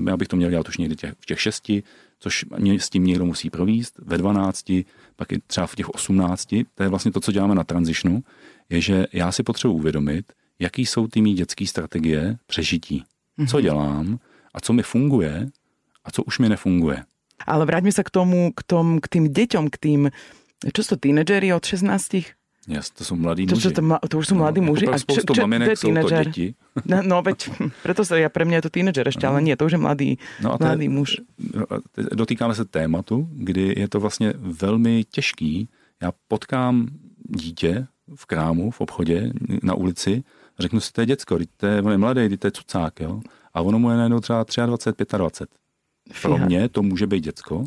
[0.06, 1.82] já bych to měl dělat už někdy těch, v těch šesti,
[2.18, 4.72] což mě s tím někdo musí províst, ve 12,
[5.16, 8.24] pak i třeba v těch 18, to je vlastně to, co děláme na transitionu,
[8.70, 13.04] je, že já si potřebuji uvědomit, jaký jsou ty mý dětské strategie přežití.
[13.48, 14.18] Co dělám
[14.54, 15.48] a co mi funguje
[16.04, 17.04] a co už mi nefunguje.
[17.44, 20.00] Ale vráťme sa k tomu, k, tom, k tým deťom, k tým,
[20.72, 22.32] čo to, tínedžeri od 16?
[22.68, 23.62] Yes, to jsou mladí To, muži.
[23.62, 24.84] čo to, ma- to už sú mladí No, muži.
[24.84, 26.54] Jako pro spoustu maminek je jsou to děti.
[26.84, 27.50] No, no veď,
[27.82, 30.10] preto sa ja, pre mňa je to tínedžer ešte, ale nie, to už je mladý,
[30.42, 31.10] No a to je- mladý muž.
[32.12, 35.68] Dotýkáme se tématu, kdy je to vlastně velmi těžký.
[36.02, 36.86] Já potkám
[37.28, 40.24] dítě v krámu, v obchodě, na ulici,
[40.58, 43.20] a řeknu si, to je děcko, to je, on je mladý, to je cucák, jo?
[43.54, 45.48] A ono mu je najednou třeba 23, 25.
[46.22, 47.64] Pro mě to může být děcko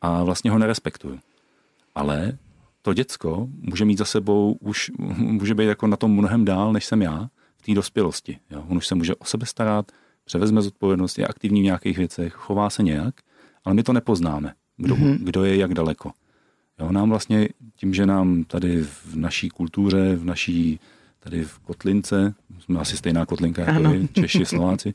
[0.00, 1.18] a vlastně ho nerespektuju.
[1.94, 2.38] Ale
[2.82, 6.84] to děcko může mít za sebou, už může být jako na tom mnohem dál, než
[6.84, 8.38] jsem já v té dospělosti.
[8.50, 8.64] Jo?
[8.68, 9.92] On už se může o sebe starat,
[10.24, 13.14] převezme zodpovědnost, je aktivní v nějakých věcech, chová se nějak,
[13.64, 15.18] ale my to nepoznáme, kdo, mm-hmm.
[15.20, 16.10] kdo je jak daleko.
[16.80, 20.80] Jo, nám vlastně tím, že nám tady v naší kultuře, v naší
[21.20, 24.94] tady v Kotlince, jsme asi stejná Kotlinka jako vy, Češi, Slováci,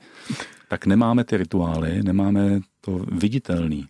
[0.70, 3.88] tak nemáme ty rituály, nemáme to viditelný.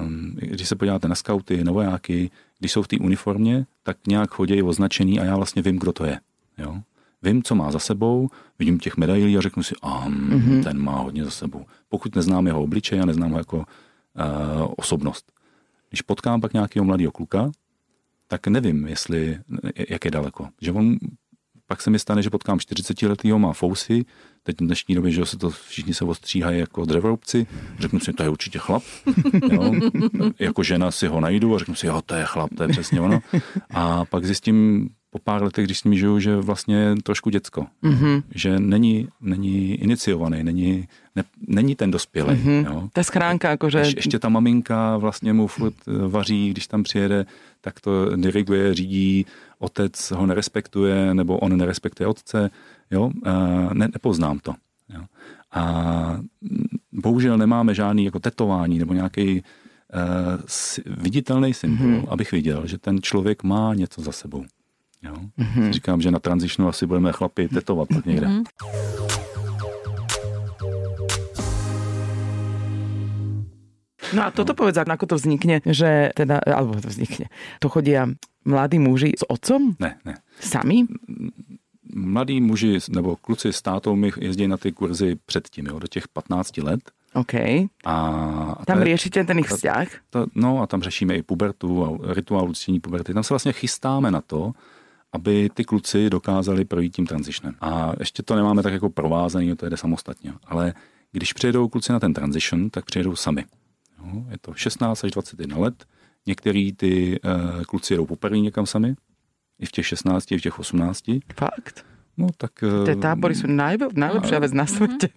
[0.00, 4.30] Um, když se podíváte na skauty, na vojáky, když jsou v té uniformě, tak nějak
[4.30, 6.20] chodí označený a já vlastně vím, kdo to je.
[6.58, 6.80] Jo?
[7.22, 10.62] Vím, co má za sebou, vidím těch medailí a řeknu si, a mm-hmm.
[10.62, 11.66] ten má hodně za sebou.
[11.88, 13.64] Pokud neznám jeho obličej a neznám ho jako uh,
[14.76, 15.32] osobnost.
[15.88, 17.50] Když potkám pak nějakého mladého kluka,
[18.28, 19.38] tak nevím, jestli,
[19.88, 20.48] jak je daleko.
[20.60, 20.96] Že on
[21.66, 24.04] pak se mi stane, že potkám 40 letýho, má fousy,
[24.42, 27.46] teď v dnešní době, že se to všichni se ostříhají jako dřevorubci,
[27.78, 28.82] řeknu si, to je určitě chlap,
[29.52, 29.72] jo?
[30.38, 33.00] jako žena si ho najdu a řeknu si, jo, to je chlap, to je přesně
[33.00, 33.20] ono.
[33.70, 37.66] A pak zjistím po pár letech, když s ním žiju, že vlastně je trošku děcko.
[37.82, 38.22] Mm-hmm.
[38.34, 42.36] Že není, není iniciovaný, není, ne, není ten dospělý.
[42.36, 42.72] Mm-hmm.
[42.72, 42.88] Jo?
[42.92, 43.78] Ta schránka, jakože...
[43.78, 47.26] Ješ, ještě ta maminka vlastně mu furt eh, vaří, když tam přijede,
[47.60, 49.26] tak to diriguje, řídí,
[49.58, 52.50] otec ho nerespektuje, nebo on nerespektuje otce.
[52.90, 53.10] Jo?
[53.24, 53.32] A
[53.74, 54.54] ne, nepoznám to.
[54.94, 55.02] Jo?
[55.52, 56.20] A
[56.92, 62.06] bohužel nemáme žádný jako tetování nebo nějaký uh, viditelný symbol, mm-hmm.
[62.08, 64.44] abych viděl, že ten člověk má něco za sebou.
[65.02, 65.14] Jo?
[65.38, 65.70] Mm-hmm.
[65.72, 68.26] Říkám, že na tranzitionu asi budeme chlapi tetovat tak někde.
[68.26, 68.44] Mm-hmm.
[74.14, 77.26] No a toto povedz, ako to vznikne, že teda, alebo to vznikne,
[77.58, 78.06] to chodia
[78.46, 79.74] mladí muži s otcom?
[79.82, 80.14] Ne, ne.
[80.38, 80.86] Sami?
[81.90, 86.08] Mladí muži nebo kluci s tátou mi jezdí na ty kurzy předtím, jo, do těch
[86.08, 86.80] 15 let.
[87.14, 87.34] OK.
[87.84, 87.94] A
[88.66, 89.88] tam riešite ten ich vzťah?
[90.10, 93.14] To, no a tam řešíme i pubertu a rituál uctění puberty.
[93.14, 94.52] Tam se vlastně chystáme na to,
[95.16, 97.54] aby ty kluci dokázali projít tím transitionem.
[97.60, 100.32] A ještě to nemáme tak jako provázaný, to jde samostatně.
[100.46, 100.74] Ale
[101.12, 103.44] když přijedou kluci na ten transition, tak přijedou sami.
[103.98, 105.84] Jo, je to 16 až 21 let.
[106.26, 108.94] Některý ty uh, kluci jedou poprvé někam sami,
[109.58, 111.04] i v těch 16, i v těch 18.
[111.36, 111.84] Fakt?
[112.16, 112.52] No tak...
[112.86, 115.08] Ty tábory jsou nejlepší nejlepší věc na světě.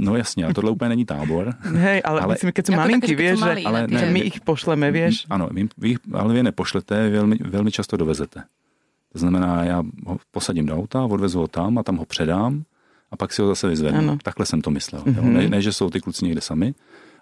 [0.00, 1.54] No jasně, a tohle úplně není tábor.
[1.60, 4.90] Hej, ale, ale myslím, keď jsou malinky, víš, že, ale ne, že my ich pošleme,
[4.90, 5.26] víš.
[5.30, 8.42] Ano, vy, vy, ale vy nepošlete, velmi, velmi často dovezete.
[9.18, 12.62] To znamená, já ho posadím do auta, odvezu ho tam a tam ho předám
[13.10, 13.98] a pak si ho zase vyzvednu.
[13.98, 14.18] Ano.
[14.22, 15.02] Takhle jsem to myslel.
[15.02, 15.32] Mm-hmm.
[15.32, 16.74] Ne, ne, že jsou ty kluci někde sami,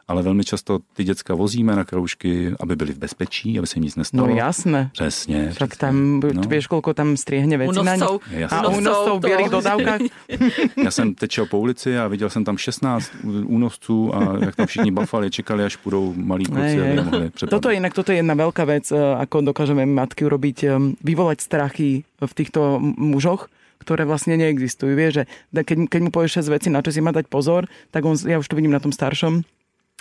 [0.09, 3.85] ale velmi často ty děcka vozíme na kroužky, aby byli v bezpečí, aby se jim
[3.85, 4.27] nic nestalo.
[4.29, 4.91] No jasné.
[4.93, 5.53] Přesně.
[5.59, 6.43] Tak tam, no.
[6.49, 8.05] víš, kolko tam striehne věcí na ně.
[8.51, 10.01] A únosců v bělých dodávkách.
[10.85, 13.11] Já jsem teď šel po ulici a viděl jsem tam 16
[13.45, 17.51] únosců a jak tam všichni bafali, čekali, až půjdou malí kluci, aby mohli přepadnout.
[17.51, 20.71] Toto je inak, toto je jedna velká věc, eh, ako dokážeme matky urobiť, eh,
[21.05, 23.49] vyvolať strachy v týchto mužoch,
[23.83, 24.97] ktoré vlastne neexistujú.
[24.97, 28.03] Vieš, že keď, keď mu povieš 6 veci, na čo si má dať pozor, tak
[28.03, 29.47] on, ja už to vidím na tom staršom,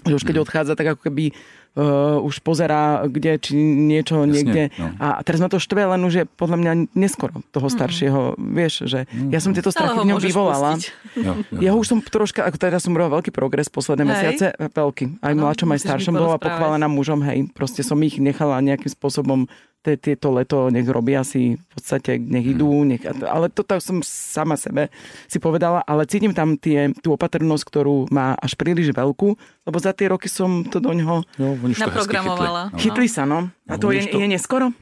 [0.04, 0.44] že už keď mhm.
[0.44, 4.64] odchádza, tak ako keby uh, už pozerá, kde, či niečo Jasne, niekde.
[4.76, 4.92] No.
[5.00, 7.74] A teraz ma to štve, len už je podľa mňa neskoro toho mhm.
[7.74, 8.22] staršieho.
[8.36, 8.54] Mm.
[8.60, 9.32] Vieš, že mm.
[9.32, 10.76] ja som tieto strachy v ňom vyvolala.
[11.16, 14.12] Jo, jo, ja už som troška, ako teraz som robila veľký progres posledné hej.
[14.12, 15.24] mesiace, veľký.
[15.24, 17.48] Aj mladšom, aj staršom bola pochválená mužom, hej.
[17.56, 19.48] Proste som ich nechala nejakým spôsobom
[19.94, 24.58] tieto leto nech robia si v podstate, nech idú, nech, ale to tak som sama
[24.58, 24.90] sebe
[25.30, 29.38] si povedala, ale cítim tam tie, tú opatrnosť, ktorú má až príliš veľkú,
[29.70, 32.74] lebo za tie roky som to do ňoho no, naprogramovala.
[32.74, 32.76] Chytli.
[32.76, 32.82] No.
[32.82, 33.54] chytli sa, no.
[33.70, 34.74] A no, to, je, to je neskoro?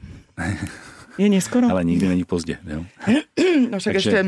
[1.20, 1.68] je neskoro?
[1.68, 2.80] Ale nikdy není pozdě, jo.
[3.70, 4.10] no však Takže...
[4.10, 4.20] ešte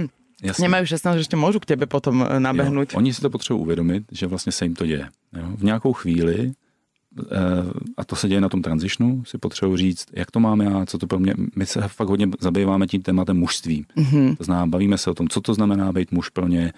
[0.42, 0.62] Jasně.
[0.62, 2.92] Nemají 16, že ještě můžu k tebe potom eh, nabehnout.
[2.92, 5.08] Jo, oni si to potřebují uvědomit, že vlastně se jim to děje.
[5.36, 5.46] Jo.
[5.56, 6.52] V nějakou chvíli
[7.96, 10.98] a to se děje na tom transitionu, si potřebuji říct, jak to máme a co
[10.98, 13.86] to pro mě, my se fakt hodně zabýváme tím tématem mužství.
[13.96, 14.36] Mm-hmm.
[14.36, 16.72] To znamená, bavíme se o tom, co to znamená být muž pro ně,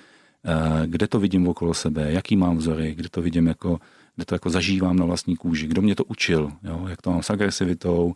[0.44, 3.79] eh, kde to vidím okolo sebe, jaký mám vzory, kde to vidím jako,
[4.16, 6.87] kde to jako zažívám na vlastní kůži, kdo mě to učil, jo?
[6.88, 8.14] jak to mám s agresivitou,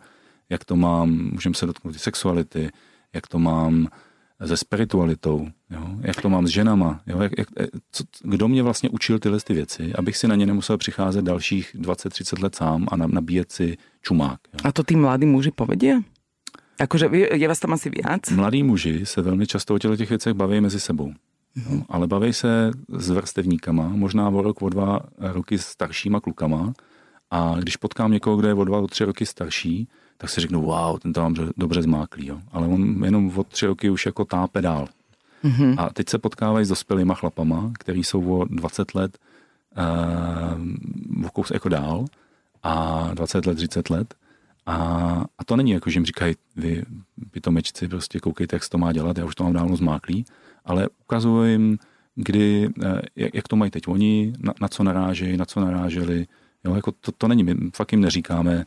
[0.49, 2.69] jak to mám, můžeme se dotknout i sexuality,
[3.13, 3.87] jak to mám
[4.45, 5.87] se spiritualitou, jo?
[6.01, 7.21] jak to mám s ženama, jo?
[7.21, 10.45] Jak, jak, eh, co, kdo mě vlastně učil tyhle ty věci, abych si na ně
[10.45, 14.39] nemusel přicházet dalších 20-30 let sám a nabíjet si čumák.
[14.53, 14.59] Jo?
[14.63, 15.91] A to ty mladí muži povedí?
[16.79, 18.29] Akože je vás tam asi víc?
[18.35, 21.13] Mladí muži se velmi často o těch věcech baví mezi sebou.
[21.57, 21.85] Mm-hmm.
[21.89, 26.73] ale baví se s vrstevníkama, možná o rok, o dva roky staršíma klukama
[27.31, 30.61] a když potkám někoho, kdo je o dva, o tři roky starší, tak si řeknu,
[30.61, 32.27] wow, ten to mám dobře zmáklý.
[32.27, 32.39] Jo.
[32.51, 34.87] Ale on jenom od tři roky už jako tápe dál.
[35.43, 35.75] Mm-hmm.
[35.77, 39.17] A teď se potkávají s dospělýma chlapama, který jsou o 20 let
[39.77, 42.05] uh, o jako dál
[42.63, 44.13] a 20 let, 30 let.
[44.65, 44.75] A,
[45.37, 46.83] a to není jako, že jim říkají, vy
[47.31, 50.25] pitomečci, prostě koukejte, jak se to má dělat, já už to mám dávno zmáklý,
[50.65, 51.77] ale ukazuju jim,
[52.15, 56.27] kdy, eh, jak, jak to mají teď oni, na, na co narážejí, na co naráželi.
[56.63, 58.65] Jo, jako to, to není, my fakt jim neříkáme,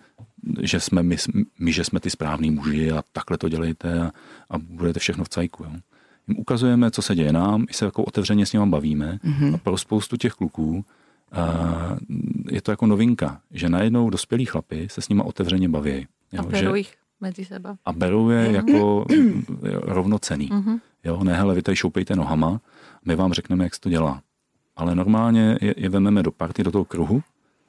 [0.60, 1.16] že jsme my,
[1.58, 4.12] my, že jsme ty správní muži a takhle to dělejte a,
[4.50, 5.64] a budete všechno v cajku.
[5.64, 5.70] Jo.
[6.28, 9.54] Jim ukazujeme, co se děje nám, i se jako otevřeně s nimi bavíme mm-hmm.
[9.54, 10.84] a pro spoustu těch kluků
[11.32, 11.96] a
[12.50, 16.06] je to jako novinka, že najednou dospělí chlapi se s nimi otevřeně baví.
[16.32, 17.76] Jo, a berou že, jich mezi seba.
[17.84, 19.06] A berou je jako
[19.82, 20.48] rovnocený.
[20.48, 20.80] Mm-hmm.
[21.04, 22.60] Jo, ne, hele, vy tady šoupejte nohama,
[23.04, 24.22] my vám řekneme, jak se to dělá.
[24.76, 27.22] Ale normálně je, je vememe do party, do toho kruhu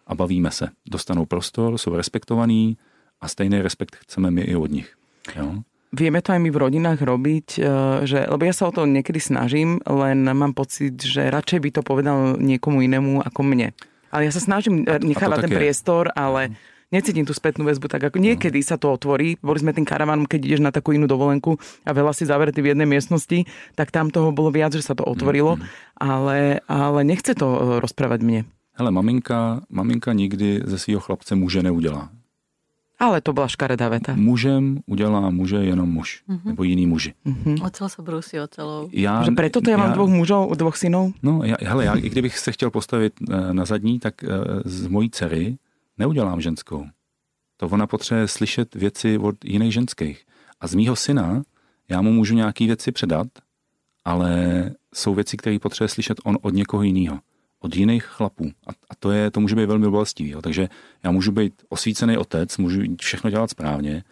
[0.08, 0.70] a bavíme se.
[0.89, 2.78] Dostanou prostor, jsou respektovaní
[3.22, 4.93] a stejný respekt chceme my i od nich.
[5.36, 5.63] Jo?
[5.93, 7.62] vieme to aj my v rodinách robiť, e,
[8.04, 11.82] že, lebo ja sa o to niekedy snažím, len mám pocit, že radšej by to
[11.84, 13.72] povedal niekomu inému ako mne.
[14.12, 15.60] Ale ja sa snažím nechávať ten je.
[15.60, 16.56] priestor, ale
[16.88, 19.36] necítim tú spätnú väzbu tak ako niekedy sa to otvorí.
[19.43, 22.72] Boli sme tým karavanom, keď ideš na takú inú dovolenku a veľa si zavretý v
[22.72, 23.43] jednej miestnosti,
[23.76, 25.60] tak tam toho bolo viac, že sa to otvorilo,
[26.00, 28.41] ale, ale nechce to e, rozprávať mne.
[28.80, 32.10] Hele, maminka, maminka nikdy ze svého chlapce muže neudělá.
[33.00, 34.13] Ale to byla škaredá veta.
[34.16, 36.46] Mužem udělá muže jenom muž, mm-hmm.
[36.46, 37.13] nebo jiný muži.
[37.26, 37.66] Mm-hmm.
[37.66, 38.90] Ocel se brusí ocelou.
[38.92, 41.13] Já, že preto to já, já mám dvou mužů, dvou synů?
[41.24, 44.28] No, já, hele, já, i kdybych se chtěl postavit eh, na zadní, tak eh,
[44.66, 45.58] z mojí dcery
[45.98, 46.86] neudělám ženskou.
[47.58, 50.26] To ona potřebuje slyšet věci od jiných ženských.
[50.62, 51.42] A z mýho syna
[51.90, 53.28] já mu můžu nějaké věci předat,
[54.06, 57.20] ale jsou věci, které potřebuje slyšet on od někoho jiného
[57.60, 58.52] od jiných chlapů.
[58.67, 60.30] A, a to, je, to může být velmi bolestivý.
[60.30, 60.41] Jo.
[60.41, 60.70] Takže
[61.04, 64.04] já můžu být osvícený otec, můžu všechno dělat správně.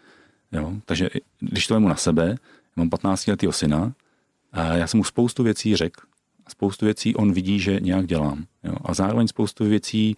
[0.51, 0.73] Jo.
[0.85, 2.35] Takže když to vemu na sebe,
[2.75, 3.93] mám 15 letý syna,
[4.53, 6.01] a já jsem mu spoustu věcí řekl.
[6.45, 8.45] A spoustu věcí on vidí, že nějak dělám.
[8.63, 8.75] Jo.
[8.85, 10.15] A zároveň spoustu věcí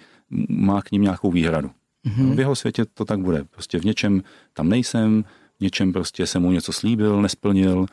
[0.49, 1.71] má k ním nějakou výhradu.
[2.05, 2.35] Mm-hmm.
[2.35, 3.43] V jeho světě to tak bude.
[3.43, 5.25] Prostě v něčem tam nejsem,
[5.57, 7.85] v něčem prostě jsem mu něco slíbil, nesplnil.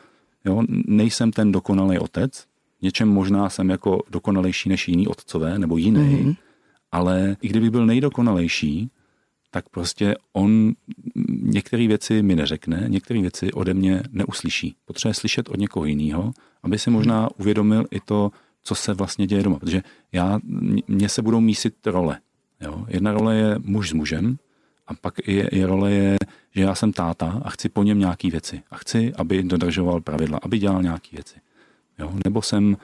[0.45, 0.63] Jo.
[0.87, 2.45] Nejsem ten dokonalý otec,
[2.85, 6.35] něčem možná jsem jako dokonalejší než jiný otcové nebo jiný, mm-hmm.
[6.91, 8.89] ale i kdyby byl nejdokonalejší,
[9.51, 10.73] tak prostě on
[11.41, 14.75] některé věci mi neřekne, některé věci ode mě neuslyší.
[14.85, 16.31] Potřebuje slyšet od někoho jiného,
[16.63, 18.31] aby si možná uvědomil i to,
[18.63, 19.59] co se vlastně děje doma.
[19.59, 20.39] Protože já,
[20.87, 22.19] mně se budou mísit role.
[22.61, 22.85] Jo?
[22.87, 24.37] Jedna role je muž s mužem
[24.87, 26.15] a pak je, je role je,
[26.55, 28.61] že já jsem táta a chci po něm nějaké věci.
[28.71, 31.35] A chci, aby dodržoval pravidla, aby dělal nějaké věci.
[31.99, 32.13] Jo?
[32.25, 32.77] Nebo jsem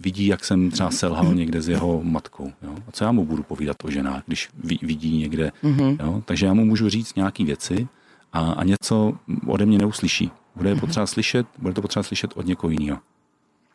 [0.00, 2.52] vidí, jak jsem třeba selhal někde s jeho matkou.
[2.62, 2.74] Jo?
[2.88, 4.48] A co já mu budu povídat o ženách, když
[4.82, 5.52] vidí někde.
[5.62, 5.96] Mm-hmm.
[6.04, 6.22] Jo?
[6.24, 7.88] Takže já mu můžu říct nějaké věci
[8.32, 10.30] a, a něco ode mě neuslyší.
[10.56, 10.80] Bude mm-hmm.
[10.80, 12.98] potřeba slyšet, bude to potřeba slyšet od někoho jiného.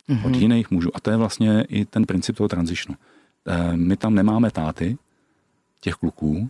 [0.10, 0.28] Mm-hmm.
[0.28, 0.90] Od jiných mužů.
[0.94, 2.96] A to je vlastně i ten princip toho transičnu.
[3.46, 4.98] E, my tam nemáme táty
[5.82, 6.50] těch kluků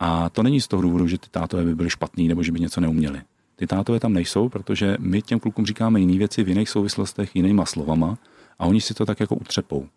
[0.00, 2.60] a to není z toho důvodu, že ty tátové by byly špatný nebo že by
[2.60, 3.22] něco neuměli.
[3.56, 7.64] Ty tátové tam nejsou, protože my těm klukům říkáme jiné věci v jiných souvislostech, jinýma
[7.64, 8.18] slovama
[8.58, 9.88] a oni si to tak jako utřepou.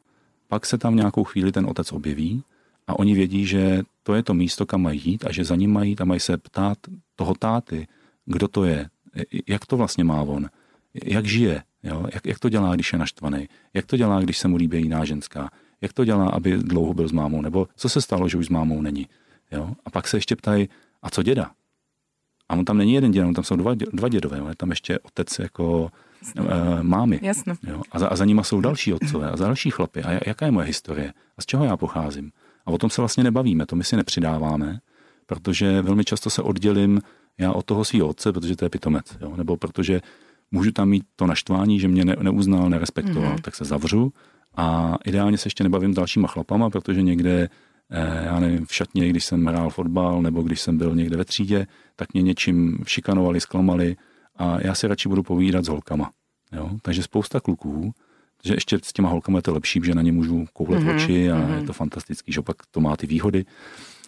[0.48, 2.44] Pak se tam nějakou chvíli ten otec objeví
[2.88, 5.74] a oni vědí, že to je to místo, kam mají jít a že za ním
[5.74, 6.78] mají a mají se ptát
[7.16, 7.88] toho táty,
[8.26, 8.90] kdo to je,
[9.48, 10.50] jak to vlastně má on,
[11.06, 12.06] jak žije, jo?
[12.14, 15.06] Jak, jak to dělá, když je naštvaný, jak to dělá, když se mu líbí jiná
[15.06, 15.50] ženská,
[15.82, 18.50] jak to dělá, aby dlouho byl s mámou, nebo co se stalo, že už s
[18.50, 19.08] mámou není.
[19.52, 19.74] Jo?
[19.86, 20.70] A pak se ještě ptají,
[21.02, 21.52] a co děda?
[22.50, 24.70] A on tam není jeden děd, on tam jsou dva, dva dědové, on je tam
[24.70, 25.92] ještě otec jako
[26.40, 26.48] uh,
[26.82, 27.20] mámy.
[27.24, 27.54] Jasno.
[27.68, 27.82] Jo?
[27.92, 30.04] A, za, a za nima jsou další otcové a další chlapy.
[30.04, 31.14] A jaká je moje historie?
[31.38, 32.32] A z čeho já pocházím?
[32.66, 34.80] A o tom se vlastně nebavíme, to my si nepřidáváme,
[35.26, 37.02] protože velmi často se oddělím
[37.38, 39.34] já od toho svého otce, protože to je pitomec, jo?
[39.38, 40.02] nebo protože
[40.52, 43.42] můžu tam mít to naštvání, že mě ne, neuznal, nerespektoval, mm-hmm.
[43.42, 44.14] tak se zavřu
[44.56, 47.50] a ideálně se ještě nebavím s dalšíma chlapama, protože někde
[48.24, 51.68] já nevím, v šatně, když jsem hrál fotbal nebo když jsem byl někde ve třídě,
[51.96, 53.96] tak mě něčím šikanovali, zklamali
[54.36, 56.12] a já si radši budu povídat s holkama.
[56.52, 56.70] Jo?
[56.82, 57.94] Takže spousta kluků,
[58.44, 60.96] že ještě s těma holkama je to lepší, že na ně můžu koulet mm-hmm.
[60.96, 61.60] oči a mm-hmm.
[61.60, 63.46] je to fantastický, že pak to má ty výhody,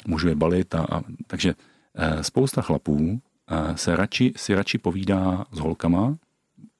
[0.08, 1.54] můžu je balit a, a takže
[1.96, 6.18] e, spousta chlapů e, se radši, si radši povídá s holkama,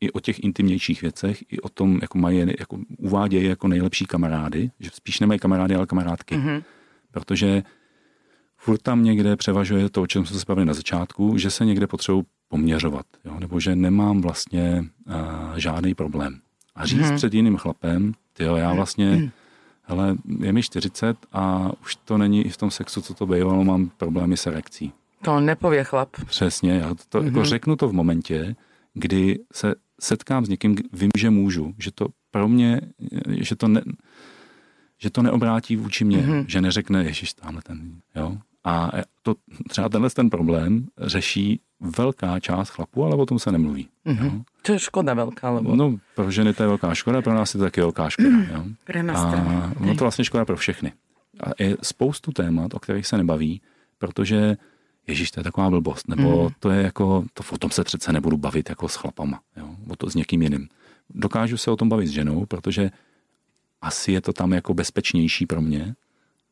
[0.02, 4.72] i o těch intimnějších věcech, i o tom, jako mají, jako uvádějí jako nejlepší kamarády,
[4.80, 6.36] že spíš nemají kamarády, ale kamarádky.
[6.36, 6.64] Mm-hmm
[7.12, 7.64] protože
[8.58, 11.88] furt tam někde převažuje to, o čem jsme se bavili na začátku, že se někde
[11.88, 13.38] potřebuji poměřovat, jo?
[13.40, 16.40] nebo že nemám vlastně uh, žádný problém.
[16.76, 17.16] A říct hmm.
[17.16, 19.30] před jiným chlapem, jo, já vlastně, hmm.
[19.84, 23.64] hele, je mi 40 a už to není i v tom sexu, co to bývalo,
[23.64, 24.94] mám problémy s erekcí.
[25.22, 26.10] To nepově chlap.
[26.26, 27.26] Přesně, já to, mm-hmm.
[27.26, 28.56] jako řeknu to v momentě,
[28.94, 32.82] kdy se setkám s někým, vím, že můžu, že to pro mě,
[33.28, 33.82] že to ne,
[35.00, 36.46] že to neobrátí vůči mě, mm-hmm.
[36.48, 38.38] že neřekne, ježiš, tamhle ten, jo.
[38.64, 39.36] A to,
[39.70, 43.88] třeba tenhle ten problém řeší velká část chlapů, ale o tom se nemluví.
[44.06, 44.26] Mm-hmm.
[44.26, 44.32] Jo?
[44.62, 45.76] To je škoda velká, nebo?
[45.76, 48.30] No, pro ženy to je velká škoda, pro nás je to taky velká škoda.
[48.30, 48.64] Mm, jo?
[49.16, 50.94] A no to vlastně škoda pro všechny.
[51.44, 53.62] A je spoustu témat, o kterých se nebaví,
[53.98, 54.58] protože
[55.08, 56.50] Ježíš, to je taková blbost, nebo mm.
[56.60, 59.70] to je jako, to o tom se přece nebudu bavit jako s chlapama, jo?
[59.90, 60.70] o to s někým jiným.
[61.10, 62.92] Dokážu se o tom bavit s ženou, protože
[63.82, 65.96] asi je to tam jako bezpečnější pro mě.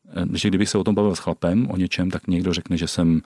[0.08, 2.88] Eh, že kdybych se o tom bavil s chlapem o něčem, tak někdo řekne, že
[2.88, 3.22] jsem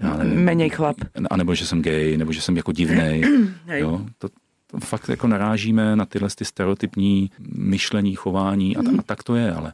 [0.00, 0.96] já nevím, Méně chlap.
[1.30, 3.22] A nebo že jsem gay, nebo že jsem jako divnej.
[3.66, 4.06] jo?
[4.18, 4.28] To,
[4.66, 9.52] to fakt jako narážíme na tyhle ty stereotypní myšlení, chování a, a tak to je,
[9.52, 9.72] ale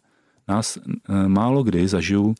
[0.49, 2.35] nás e, málo kdy zažiju,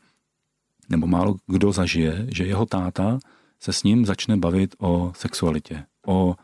[0.89, 3.19] nebo málo kdo zažije, že jeho táta
[3.59, 5.83] se s ním začne bavit o sexualitě.
[6.07, 6.35] o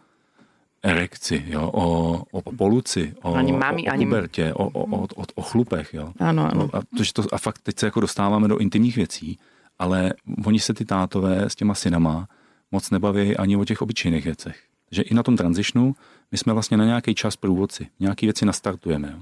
[0.84, 5.08] erekci, jo, o, o poluci, o, Ani mami, o, o ani- pubertě, o, o, o,
[5.16, 5.94] o, o chlupech.
[5.94, 6.14] Jo.
[6.20, 6.56] Áno, áno.
[6.56, 9.38] No, a, to, to, a fakt teď se jako dostáváme do intimních věcí,
[9.80, 10.14] ale
[10.46, 12.28] oni se ty tátové s těma synama
[12.72, 14.58] moc nebaví ani o těch obyčejných věcech.
[14.92, 15.96] Že i na tom transitionu
[16.32, 17.88] my jsme vlastně na nějaký čas průvodci.
[18.00, 19.10] Nějaké věci nastartujeme.
[19.12, 19.20] Jo.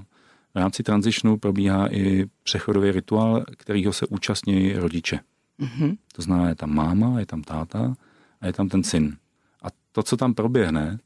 [0.54, 5.20] V rámci transitionu probíhá i přechodový rituál, kterýho se účastní rodiče.
[5.58, 5.96] Mhm.
[6.14, 7.94] To znamená, je tam máma, je tam táta
[8.40, 9.16] a je tam ten syn.
[9.62, 10.98] A to, co tam proběhne,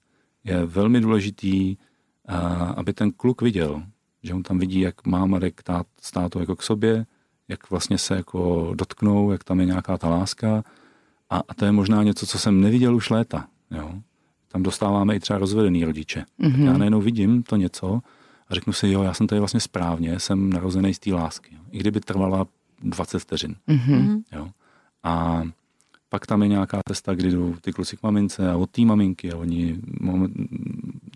[0.44, 1.76] je velmi důležitý,
[2.28, 3.82] a, aby ten kluk viděl,
[4.22, 7.06] že on tam vidí, jak máma jde k tát, s tátou jako k sobě,
[7.48, 10.64] jak vlastně se jako dotknou, jak tam je nějaká ta láska.
[11.30, 13.46] A, a to je možná něco, co jsem neviděl už léta.
[13.70, 13.92] Jo?
[14.48, 16.24] Tam dostáváme i třeba rozvedený rodiče.
[16.40, 16.64] Mm-hmm.
[16.64, 18.00] Já najednou vidím to něco
[18.48, 21.54] a řeknu si, jo, já jsem tady vlastně správně, jsem narozený z té lásky.
[21.54, 21.60] Jo?
[21.70, 22.46] I kdyby trvala
[22.82, 23.56] 20 vteřin.
[23.66, 24.22] Mhm.
[24.32, 24.48] Jo?
[25.02, 25.42] A
[26.12, 29.32] pak tam je nějaká cesta, kdy jdou ty kluci k mamince a od té maminky
[29.32, 30.32] a oni moment,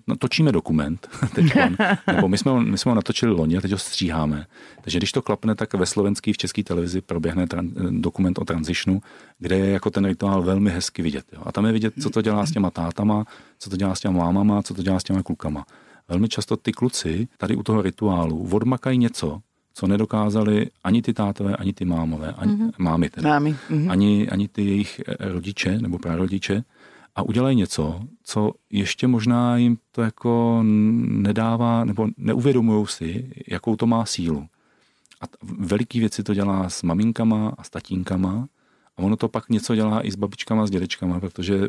[0.07, 1.47] no, točíme dokument teď,
[2.13, 4.47] nebo my jsme, ho, my jsme ho natočili loni a teď ho stříháme.
[4.81, 9.01] Takže když to klapne, tak ve slovenský v české televizi proběhne tran, dokument o transitionu,
[9.39, 11.25] kde je jako ten rituál velmi hezky vidět.
[11.33, 11.43] Jo?
[11.47, 13.25] A tam je vidět, co to dělá s těma tátama,
[13.59, 15.65] co to dělá s těma mámama, co to dělá s těma klukama.
[16.09, 19.41] Velmi často ty kluci tady u toho rituálu odmakají něco,
[19.77, 22.73] co nedokázali ani ty tátové, ani ty mámové, ani mm-hmm.
[22.79, 23.57] mámy teda Mámy.
[23.71, 23.91] Mhm.
[23.91, 26.65] ani, ani ty jejich eh, rodiče nebo prarodiče
[27.15, 30.61] a udělají něco, co ještě možná jim to jako
[31.07, 34.47] nedává, nebo neuvědomují si, jakou to má sílu.
[35.21, 38.49] A t- veliký věci to dělá s maminkama a s tatínkama
[38.97, 41.69] a ono to pak něco dělá i s babičkama, s dědečkama, protože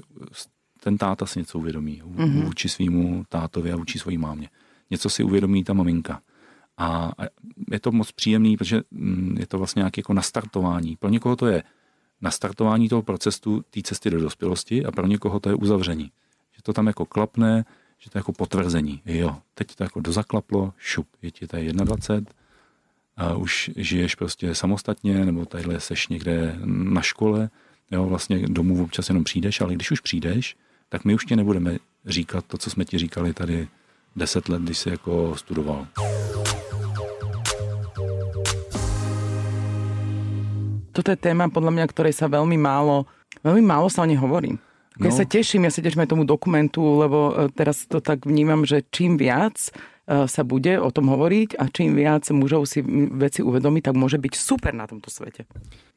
[0.80, 2.44] ten táta si něco uvědomí mm-hmm.
[2.44, 4.50] vůči svýmu tátovi a vůči svojí mámě.
[4.92, 6.22] Něco si uvědomí ta maminka.
[6.78, 7.12] A
[7.72, 10.96] je to moc příjemný, protože mm, je to vlastně nějaké jako nastartování.
[10.96, 11.64] Pro někoho to je
[12.22, 16.12] nastartování toho procesu té cesty do dospělosti a pro někoho to je uzavření.
[16.56, 17.66] Že to tam jako klapne,
[18.00, 19.02] že to je jako potvrzení.
[19.06, 22.32] Jo, teď to jako dozaklaplo, šup, je ti tady 21,
[23.18, 27.50] a už žiješ prostě samostatně, nebo tadyhle seš někde na škole,
[27.92, 30.56] jo, vlastně domů občas jenom přijdeš, ale když už přijdeš,
[30.90, 33.68] tak my už tě nebudeme říkat to, co jsme ti říkali tady
[34.18, 35.88] deset let, když jsi jako studoval.
[40.92, 43.06] Toto je téma, podľa mňa, ktorej sa veľmi málo,
[43.46, 44.58] veľmi málo sa o nej hovorí.
[44.98, 45.18] Ja No.
[45.18, 48.82] sa teším, ja sa teším aj tomu dokumentu, lebo e, teraz to tak vnímam, že
[48.90, 49.54] čím viac
[50.10, 53.94] e, sa bude o tom hovoriť a čím viac mužov si m, veci uvedomí, tak
[53.94, 55.46] môže byť super na tomto svete.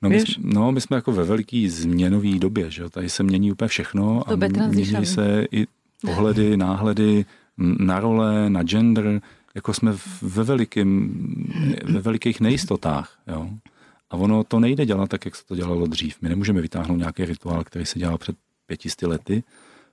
[0.04, 0.36] No my, Víš?
[0.44, 2.88] no, my jsme jako ve veliký změnové době, že jo?
[2.92, 5.00] Tady se mění úplně všechno a m- transition.
[5.00, 5.64] mění se i
[6.04, 7.24] pohledy, náhledy
[7.60, 9.20] na role, na gender,
[9.54, 9.92] jako jsme
[10.22, 11.14] ve, velikým,
[11.84, 13.50] ve velikých nejistotách, jo?
[14.10, 16.16] A ono to nejde dělat tak, jak se to dělalo dřív.
[16.22, 19.42] My nemůžeme vytáhnout nějaký rituál, který se dělal před pětisty lety,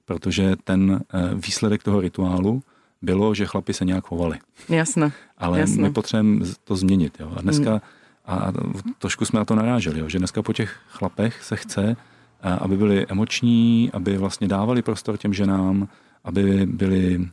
[0.05, 2.63] protože ten eh, výsledek toho rituálu
[3.01, 4.39] bylo, že chlapi se nějak chovali.
[4.69, 5.11] Jasné.
[5.37, 5.83] Ale Jasné.
[5.83, 7.17] my potřebujeme to změnit.
[7.19, 7.31] Jo.
[7.35, 7.81] A dneska,
[8.25, 8.51] a
[8.97, 11.95] trošku jsme na to naráželi, jo, že dneska po těch chlapech se chce,
[12.41, 15.87] a aby byli emoční, aby vlastně dávali prostor těm ženám,
[16.27, 17.29] aby byli,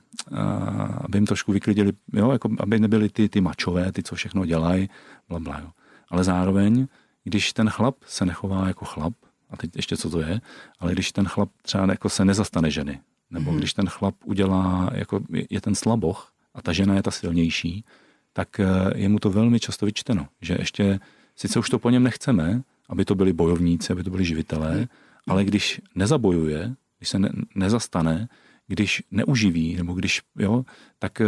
[0.96, 4.88] aby jim trošku vyklidili, jo, jako aby nebyli ty, ty mačové, ty, co všechno dělají,
[5.28, 5.70] bla, bla, jo.
[6.08, 6.86] Ale zároveň,
[7.24, 9.14] když ten chlap se nechová jako chlap,
[9.50, 10.40] a teď ještě co to je,
[10.80, 13.56] ale když ten chlap třeba jako se nezastane ženy, nebo mm-hmm.
[13.56, 17.84] když ten chlap udělá, jako je- ten slaboch a ta žena je ta silnější,
[18.32, 21.00] tak eh, je mu to velmi často vyčteno, že ještě,
[21.36, 24.88] sice už to po něm nechceme, aby to byli bojovníci, aby to byli živitelé,
[25.26, 28.28] ale když nezabojuje, když se ne, nezastane,
[28.66, 30.64] když neuživí, nebo když, jo,
[30.98, 31.26] tak eh,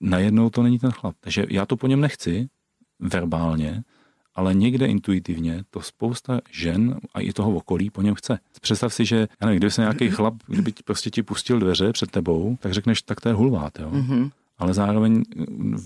[0.00, 1.16] najednou to není ten chlap.
[1.20, 2.48] Takže já to po něm nechci,
[2.98, 3.82] verbálně,
[4.34, 8.38] ale někde intuitivně to spousta žen a i toho okolí po něm chce.
[8.60, 12.10] Představ si, že já nevím, kdyby se nějaký chlap, kdyby prostě ti pustil dveře před
[12.10, 13.90] tebou, tak řekneš, tak to je hulvát, jo.
[13.90, 14.30] Mm-hmm.
[14.64, 15.76] Ale zároveň mm,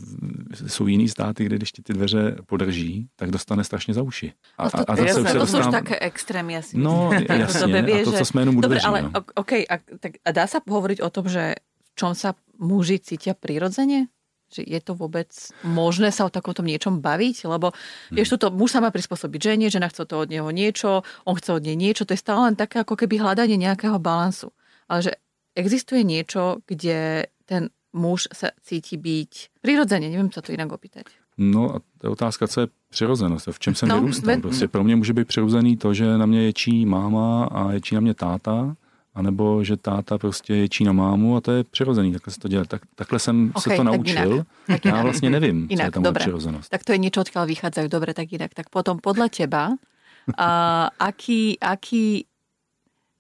[0.71, 4.33] jsou jiný státy, kde když ti ty dveře podrží, tak dostane strašně za uši.
[4.59, 7.11] A, a, a zase jasné, už se to sú už také extrémy, ja si No,
[7.11, 9.11] dobe, a to, co že- sme jenom Dobre, ale no.
[9.35, 13.35] OK, a, tak, a dá sa hovoriť o tom, že v čom sa muži cítia
[13.35, 14.07] prirodzene?
[14.49, 15.29] Že je to vôbec
[15.61, 17.45] možné sa o takomto niečom baviť?
[17.45, 18.15] Lebo Hmm.
[18.15, 21.51] vieš, toto muž sa má prispôsobiť žene, žena chce to od neho niečo, on chce
[21.53, 24.55] od nej niečo, to je stále len také ako keby hľadanie nejakého balansu.
[24.87, 25.13] Ale že
[25.53, 31.09] existuje niečo, kde ten muž sa cíti byť prirodzene, neviem sa to inak opýtať.
[31.39, 34.35] No a to je otázka, co je přirozenost, v čem jsem No, vyrůstal.
[34.37, 37.95] ve- Prostě pro mě může být přirozený to, že na mě ječí máma a ječí
[37.95, 38.77] na mě táta,
[39.15, 42.65] anebo že táta prostě ječí na mámu a to je přirozený, takhle se to dělá.
[42.65, 44.33] Tak, takhle jsem Ok, se to tak naučil.
[44.35, 44.47] inak.
[44.67, 45.03] Tak Já inak.
[45.03, 46.21] vlastně nevím, co je tam dobre.
[46.21, 46.69] přirozenost.
[46.71, 47.87] Tak to je niečo, odkiaľ vychádzajú.
[47.89, 48.55] Dobre, tak inak.
[48.55, 49.75] Tak potom podľa teba,
[50.39, 50.49] a,
[51.01, 52.28] aký, aký,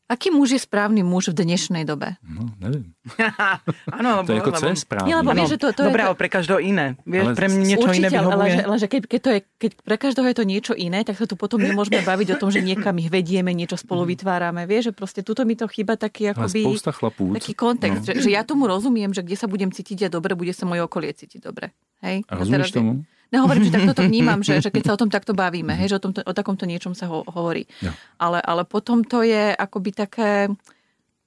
[0.08, 2.16] Aký muž je správny muž v dnešnej dobe?
[2.24, 2.96] No, nevím.
[4.00, 5.12] Áno, To je jako, co je správný.
[5.12, 6.96] Nie, lebo vieš, že to- to je to- ale pre každého iné.
[7.04, 8.48] Vieš, Ale pre mňa niečo Určite, iné ale, vyhovuje.
[8.48, 11.20] že, ale že keď, keď, to je, keď pre každého je to niečo iné, tak
[11.20, 14.64] sa tu potom nemôžeme baviť o tom, že niekam ich vedieme, niečo spolu vytvárame.
[14.64, 16.60] Vieš, že proste tuto mi to chýba taký Ale akoby...
[16.64, 17.36] spousta chlapů.
[17.36, 18.06] Taký kontext, no.
[18.08, 20.80] že, že ja tomu rozumiem, že kde sa budem cítiť ja dobre, bude sa moje
[20.80, 21.76] okolie cítiť dobre.
[22.00, 22.24] Hej?
[22.24, 23.04] A rozumíš teraz- tomu?
[23.04, 25.92] No hovorím, že takto to vnímam, že, že keď sa o tom takto bavíme, hej,
[25.92, 27.68] že o, tomto, o takomto niečom sa ho, hovorí.
[27.84, 27.92] Jo.
[28.16, 30.48] Ale, ale potom to je akoby také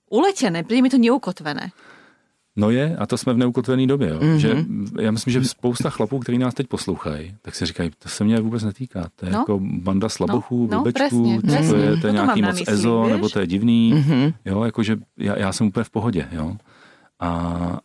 [0.09, 1.71] uletené, príde mi to neukotvené.
[2.51, 4.09] No je, a to jsme v neukotvené době.
[4.09, 4.19] Jo.
[4.19, 4.27] Mhm.
[4.27, 4.37] Mm-hmm.
[4.37, 4.49] Že,
[5.01, 8.39] já myslím, že spousta chlapů, který nás teď poslouchají, tak si říkají, to se mě
[8.39, 9.07] vůbec netýká.
[9.15, 9.37] To je No.
[9.37, 9.41] no.
[9.41, 11.69] jako banda slabochů, No, no, blbečků, presne, co presne.
[11.69, 13.11] to je, to je Toto nějaký moc mysli, EZO, vieš?
[13.11, 13.93] nebo to je divný.
[13.93, 14.01] Mhm.
[14.11, 14.33] Mm-hmm.
[14.45, 16.27] Jo, jakože já, já jsem úplně v pohodě.
[16.31, 16.55] Jo.
[17.21, 17.27] A,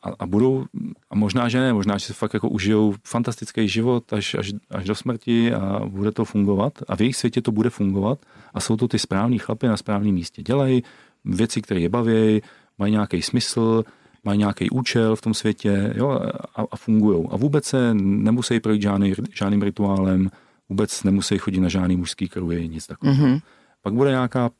[0.02, 0.64] a, a budou,
[1.10, 4.84] a možná, že ne, možná, že si fakt jako užijou fantastický život až, až, až
[4.84, 8.18] do smrti a bude to fungovat a v jejich světě to bude fungovat
[8.54, 10.42] a jsou to ty správní chlapy na správném místě.
[10.42, 10.82] Dělají
[11.24, 12.42] věci, které je baví,
[12.78, 13.84] mají nějaký smysl,
[14.24, 16.10] mají nějaký účel v tom světě jo,
[16.56, 17.28] a, a fungují.
[17.30, 20.30] A vůbec se nemusí projít žádný, žádným rituálem,
[20.68, 23.26] vůbec nemusí chodit na žádný mužský kruhy, nic takového.
[23.26, 23.40] Mm-hmm.
[23.82, 24.50] Pak bude nějaká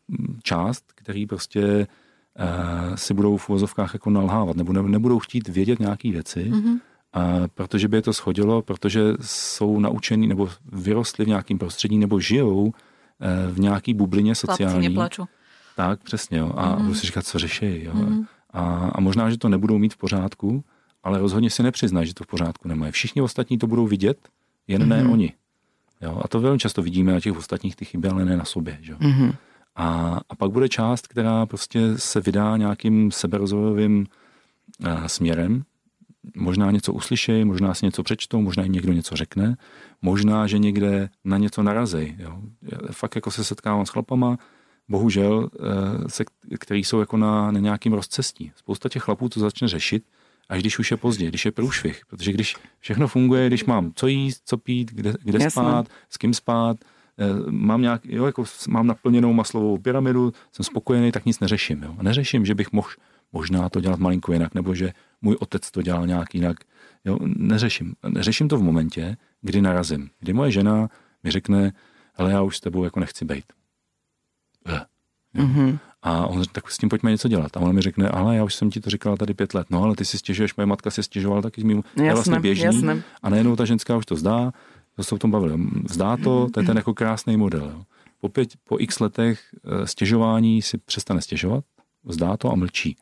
[0.43, 1.87] část, který prostě
[2.95, 6.79] si budou v uvozovkách jako nalhávat, nebo ne, nebudou chtít vědět nějaké věci, mm-hmm.
[7.55, 12.65] protože by je to schodilo, protože jsou naučení nebo vyrostli v nějakém prostředí nebo žijou
[12.65, 12.73] uh,
[13.51, 14.89] v nějaký bublině Chlapci sociální.
[14.89, 15.25] neplaču.
[15.77, 16.39] Tak, přesně.
[16.39, 16.53] Jo.
[16.57, 16.83] A mm-hmm.
[16.83, 17.85] budu si říkat, co řeší.
[17.85, 17.93] Jo.
[17.95, 18.27] Mm-hmm.
[18.51, 20.65] A, a možná, že to nebudou mít v pořádku,
[21.03, 22.93] ale rozhodně si nepřiznají, že to v pořádku nemají.
[22.93, 24.29] Všichni ostatní to budou vidět,
[24.69, 24.89] jen mm-hmm.
[24.89, 25.33] ne oni.
[26.03, 26.21] Jo.
[26.25, 28.79] A to velmi často vidíme na těch ostatních ty chyby, ale ne na sobě.
[28.81, 28.95] Že?
[28.95, 29.35] Mm-hmm.
[29.77, 34.07] A, a pak bude část, která prostě se vydá nějakým seberozvojovým
[34.85, 35.63] a, směrem.
[36.37, 39.57] Možná něco uslyšejí, možná si něco přečtou, možná jim někdo něco řekne,
[40.03, 42.17] možná, že někde na něco narazej.
[42.19, 42.39] Jo.
[42.63, 44.39] Já Fakt jako se setkávám s chlapama,
[44.89, 46.25] bohužel, eh, se,
[46.61, 48.53] který jsou jako na, na nějakým rozcestí.
[48.57, 50.05] Spousta těch chlapů to začne řešit,
[50.49, 52.03] až když už je pozdě, když je průšvih.
[52.07, 56.35] Protože když všechno funguje, když mám co jíst, co pít, kde, kde spát, s kým
[56.35, 56.96] spát, eh,
[57.51, 61.83] mám, nějak, jo, jako mám naplněnou maslovou pyramidu, jsem spokojený, tak nic neřeším.
[61.83, 61.97] Jo.
[62.03, 62.89] Neřeším, že bych mohl
[63.33, 64.93] možná to dělat malinko jinak, nebo že
[65.23, 66.57] můj otec to dělal nějak jinak.
[67.05, 67.95] Jo, neřeším.
[68.09, 70.11] Neřeším to v momentě, kdy narazím.
[70.21, 70.89] Kdy moje žena
[71.25, 71.73] mi řekne,
[72.17, 73.45] ale já už s tebou jako nechci být.
[74.67, 74.81] Eh.
[75.35, 75.79] Mhm.
[76.03, 77.57] A on řekne, tak s tím pojďme něco dělat.
[77.57, 79.67] A on mi řekne, ale já už jsem ti to říkala tady pět let.
[79.71, 81.77] No ale ty si stěžuješ, moje matka si stěžovala taky s mým.
[81.77, 82.65] je vlastně Jasné, běžný.
[82.65, 83.03] jasné.
[83.23, 84.53] A najednou ta ženská už to zdá,
[84.97, 85.55] to se o tom bavili.
[85.85, 87.73] Vzdá to, to je ten jako krásný model.
[87.75, 87.83] Jo.
[88.21, 91.65] Po, pět, po x letech eh, stěžování si přestane stěžovat,
[92.05, 92.97] vzdá to a mlčí.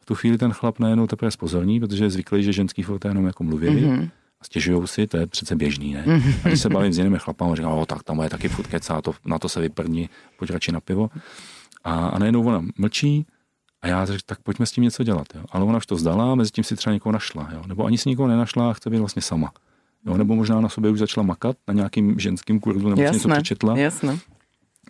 [0.00, 3.26] V tu chvíli ten chlap najednou teprve spozorní, protože je zvyklý, že ženský foté jenom
[3.26, 3.68] jako mluví.
[3.68, 4.10] Mm-hmm.
[4.40, 6.04] A stěžují si, to je přece běžný, ne?
[6.44, 9.02] A když se bavím s jinými chlapami, říkám, o, tak tam je taky furt kecá,
[9.02, 10.08] to, na to se vyprdni,
[10.38, 11.10] pojď radši na pivo.
[11.84, 13.26] A, a najednou ona mlčí
[13.82, 15.26] a já řekl, tak pojďme s tím něco dělat.
[15.34, 15.44] Jo.
[15.50, 17.48] Ale ona už to vzdala, mezi tím si třeba někoho našla.
[17.52, 17.62] Jo.
[17.66, 19.52] Nebo ani si nikoho nenašla a chce být vlastně sama.
[20.06, 20.16] Jo.
[20.16, 23.34] Nebo možná na sobě už začala makat na nějakým ženským kurzu, nebo si něco Jasné,
[23.34, 24.18] přečetla jasné.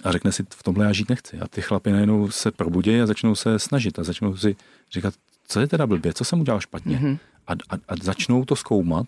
[0.05, 1.39] a řekne si, v tomhle já žít nechci.
[1.39, 4.57] A ty chlapy najednou se probudí a začnou se snažit a začnou si
[4.93, 5.15] říkat,
[5.49, 6.99] co je teda blbě, co jsem udělal špatně.
[6.99, 7.19] Mm-hmm.
[7.47, 9.07] A, a, a začnou to zkoumat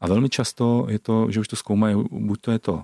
[0.00, 2.82] a velmi často je to, že už to zkoumají, buď to je to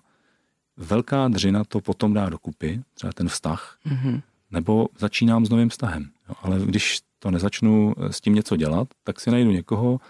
[0.76, 4.22] velká dřina to potom dá dokupy, třeba ten vztah, mm-hmm.
[4.50, 6.10] nebo začínám s novým vztahem.
[6.28, 10.00] Jo, ale když to nezačnu s tím něco dělat, tak si najdu někoho,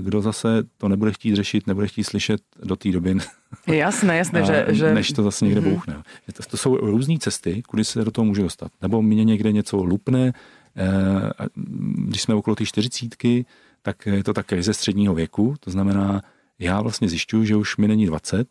[0.00, 3.16] kdo zase to nebude chtít řešit, nebude chtít slyšet do té doby,
[3.66, 4.94] Jasné, jasné, že, že...
[4.94, 5.70] než to zase někde Mhm.
[5.70, 6.02] bouchne.
[6.34, 8.72] To, to jsou různé cesty, kudy se do toho může dostat.
[8.82, 10.32] Nebo mě někde něco lupne,
[10.76, 11.46] eh,
[12.08, 13.46] když jsme okolo té čtyřicítky,
[13.82, 16.22] tak je to ta krize středního věku, to znamená,
[16.58, 18.48] já vlastně zjišťuju, že už mi není 20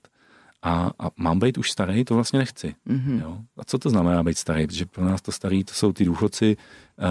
[0.67, 2.75] a, a mám být už starý, to vlastně nechci.
[2.85, 2.97] Mhm.
[2.99, 3.21] Mm-hmm.
[3.21, 3.37] Jo?
[3.57, 4.67] A co to znamená být starý?
[4.67, 6.57] Protože pro nás to starý, to jsou ty důchodci,
[6.99, 7.05] eh,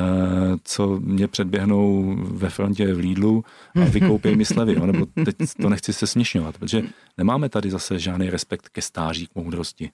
[0.64, 3.44] co mě předběhnou ve frontě v Lidlu
[3.76, 4.74] a vykoupí mi slevy.
[4.74, 4.86] Jo?
[4.86, 6.82] Nebo teď to nechci se směšňovat, protože
[7.18, 9.90] nemáme tady zase žádný respekt ke stáří, k moudrosti.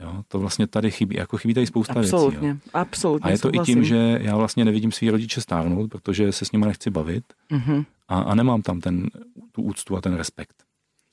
[0.00, 0.22] Jo?
[0.28, 2.10] To vlastně tady chybí, jako chybí tady spousta věcí.
[2.10, 2.16] Jo?
[2.18, 3.74] Absolutně, absolutně A je to i souhlasím.
[3.74, 7.84] tím, že já vlastně nevidím svý rodiče stárnout, protože se s nimi nechci bavit Mhm.
[8.08, 9.06] a, a nemám tam ten,
[9.52, 10.54] tu úctu a ten respekt.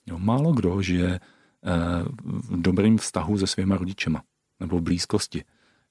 [0.08, 1.20] Jo, málo kdo žije
[2.16, 4.22] v dobrým vztahu se svýma rodičema
[4.60, 5.44] nebo v blízkosti.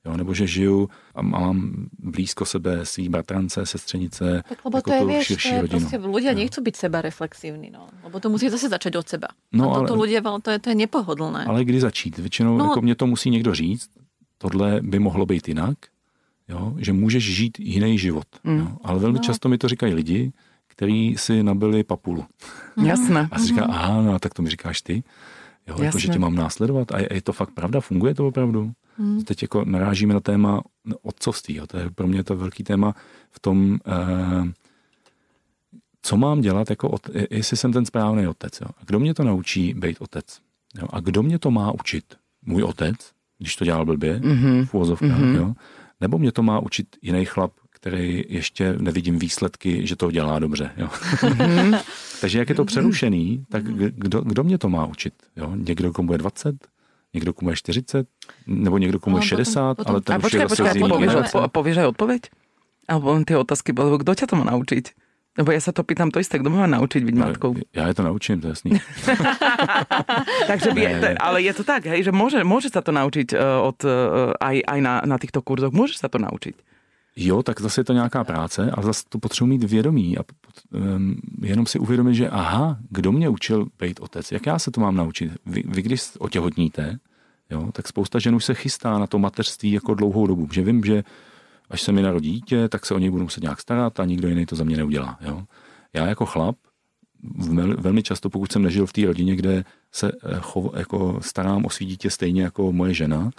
[0.06, 4.94] Jo, nebo že žiju a mám blízko sebe svý bratrance, sestřenice, Tak lebo jako to
[4.94, 5.80] je, tu vieš, to širší je rodinu.
[5.80, 6.38] proste, ľudia Jo.
[6.44, 7.88] nechcú byť seba reflexívni, no.
[8.04, 9.28] Lebo to musí zase začať od seba.
[9.52, 11.44] No, a toto ale- ľudia, to je, to je nepohodlné.
[11.48, 12.18] Ale kdy začít?
[12.20, 12.64] Většinou No.
[12.64, 13.90] no, jako mě to musí někdo říct,
[14.38, 15.78] tohle by mohlo být jinak,
[16.48, 16.74] jo?
[16.78, 18.28] že můžeš žít jiný život.
[18.44, 18.58] Mm.
[18.58, 18.68] Jo?
[18.84, 19.24] Ale velmi No.
[19.24, 20.32] často mi to říkají lidi,
[20.68, 22.24] kteří si nabili papulu.
[22.84, 23.28] Jasné.
[23.32, 25.02] A si říká, aha, no, tak to mi říkáš ty.
[25.66, 28.72] Jo, jako, že tě mám následovat a je, je to fakt pravda, funguje to opravdu?
[28.96, 29.24] Hmm.
[29.24, 30.62] Teď jako narážíme na téma
[31.02, 31.66] otcovství, jo.
[31.66, 32.94] to je pro mě to velký téma
[33.30, 34.52] v tom, eh,
[36.02, 38.60] co mám dělat, jako od, jestli jsem ten správný otec.
[38.60, 38.66] Jo.
[38.78, 40.38] A kdo mě to naučí být otec?
[40.80, 40.86] Jo.
[40.90, 42.04] A kdo mě to má učit?
[42.46, 42.96] Můj otec,
[43.38, 44.66] když to dělal blbě, mm-hmm.
[44.66, 45.36] v úvozovkách, mm-hmm.
[45.36, 45.54] jo.
[46.00, 47.52] Nebo mě to má učit jiný chlap,
[47.84, 50.70] který ještě nevidím výsledky, že to dělá dobře.
[50.76, 50.88] Jo.
[50.88, 51.80] Mm-hmm.
[52.20, 55.14] Takže jak je to přerušený, tak kdo, kdo mě to má učit?
[55.36, 55.52] Jo?
[55.54, 56.56] Někdo, komu je 20?
[57.14, 58.06] Někdo, komu je 40?
[58.46, 59.60] Nebo někdo, komu je 60?
[59.60, 62.22] No, potom, potom, ale ten a počkej, počkej, povieš, aj odpoveď?
[62.88, 64.84] Alebo tie otázky, lebo kto ťa to má naučiť?
[65.36, 67.52] Lebo ja sa to pýtam to isté, kto má naučiť byť no, matkou?
[67.76, 68.80] Ja je to naučím, to je jasný.
[70.50, 70.82] Takže by,
[71.20, 74.56] ale je to tak, hej, že môže, môže sa to naučiť uh, od, uh, aj,
[74.72, 76.73] aj na, na týchto kurzoch, môže sa to naučiť.
[77.16, 80.20] Jo, tak zase je to nějaká práce, ale zase to potřebuji mít vědomí a
[80.74, 84.80] um, jenom si uvědomit, že aha, kdo mě učil být otec, jak já se to
[84.80, 85.32] mám naučit?
[85.46, 86.98] Vy, vy když otěhotníte,
[87.50, 90.84] jo, tak spousta žen už se chystá na to mateřství jako dlouhou dobu, že vím,
[90.84, 91.04] že
[91.70, 94.28] až se mi narodí dítě, tak se o něj budu muset nějak starat a nikdo
[94.28, 95.18] jiný to za mě neudělá.
[95.20, 95.44] Jo.
[95.92, 96.56] Já jako chlap
[97.76, 101.70] velmi často, pokud jsem nežil v té rodině, kde se eh, chov, jako starám o
[101.70, 103.30] svý dítě stejně jako moje žena,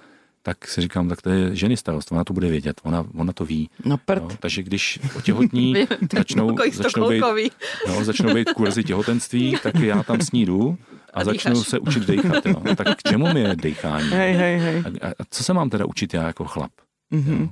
[0.45, 3.45] tak si říkám, tak to je ženy starost, ona to bude vědět, ona, ona to
[3.45, 3.69] ví.
[3.85, 4.23] No prd.
[4.23, 5.73] No, takže když otěhotní
[6.15, 7.53] začnou, začnou, být,
[7.87, 10.77] no, začnou být kurzy těhotenství, tak já tam s ní jdu
[11.13, 12.45] a, a začnu se učit dejchat.
[12.45, 12.61] Jo.
[12.75, 14.09] Tak k čemu mi je dejchání?
[14.09, 14.83] Hej, hej, hej.
[15.01, 16.71] A, a co se mám teda učit já jako chlap?
[17.13, 17.49] Mm-hmm.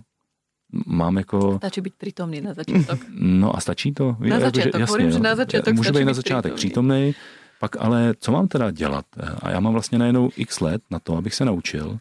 [0.85, 1.57] Mám jako...
[1.57, 3.05] Stačí být přítomný na začátek.
[3.19, 4.17] No a stačí to?
[4.19, 7.15] Na začátek, jasně, hovorím, že na začátek Můžu být na začátek přítomný,
[7.59, 9.05] pak ale co mám teda dělat?
[9.41, 11.99] A já mám vlastně najednou x let na to, abych se naučil,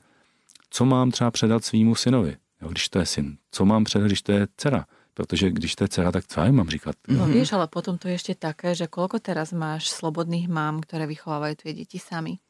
[0.73, 3.37] co mám třeba předat svýmu synovi, jo, když to je syn.
[3.53, 4.85] Co mám předat, když to je dcera.
[5.15, 6.97] Protože když to je dcera, tak co já mám říkat?
[7.09, 7.33] No mm-hmm.
[7.33, 11.57] víš, ale potom to je ještě také, že kolko teraz máš slobodných mám, které vychovávají
[11.57, 12.41] tvoje děti sami.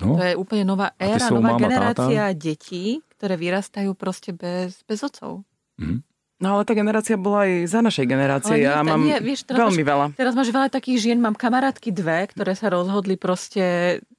[0.00, 5.40] No, to je úplně nová éra, nová generácia dětí, které vyrastají prostě bez, bez otcov.
[5.80, 6.00] Mm-hmm.
[6.36, 8.60] No ale ta generácia bola aj za našej generácie.
[8.60, 10.06] Ja mám nie, vieš, teraz veľmi máš, veľa.
[10.20, 13.64] Teraz máš veľa takých žien, mám kamarátky dve, ktoré sa rozhodli proste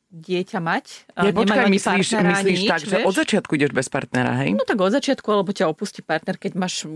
[0.07, 0.85] dieťa mať.
[1.19, 2.91] Nie, počkaj, myslíš, myslíš nič, tak, vieš?
[2.95, 4.55] že od začiatku ideš bez partnera, hej?
[4.55, 6.87] No tak od začiatku, alebo ťa opustí partner, keď máš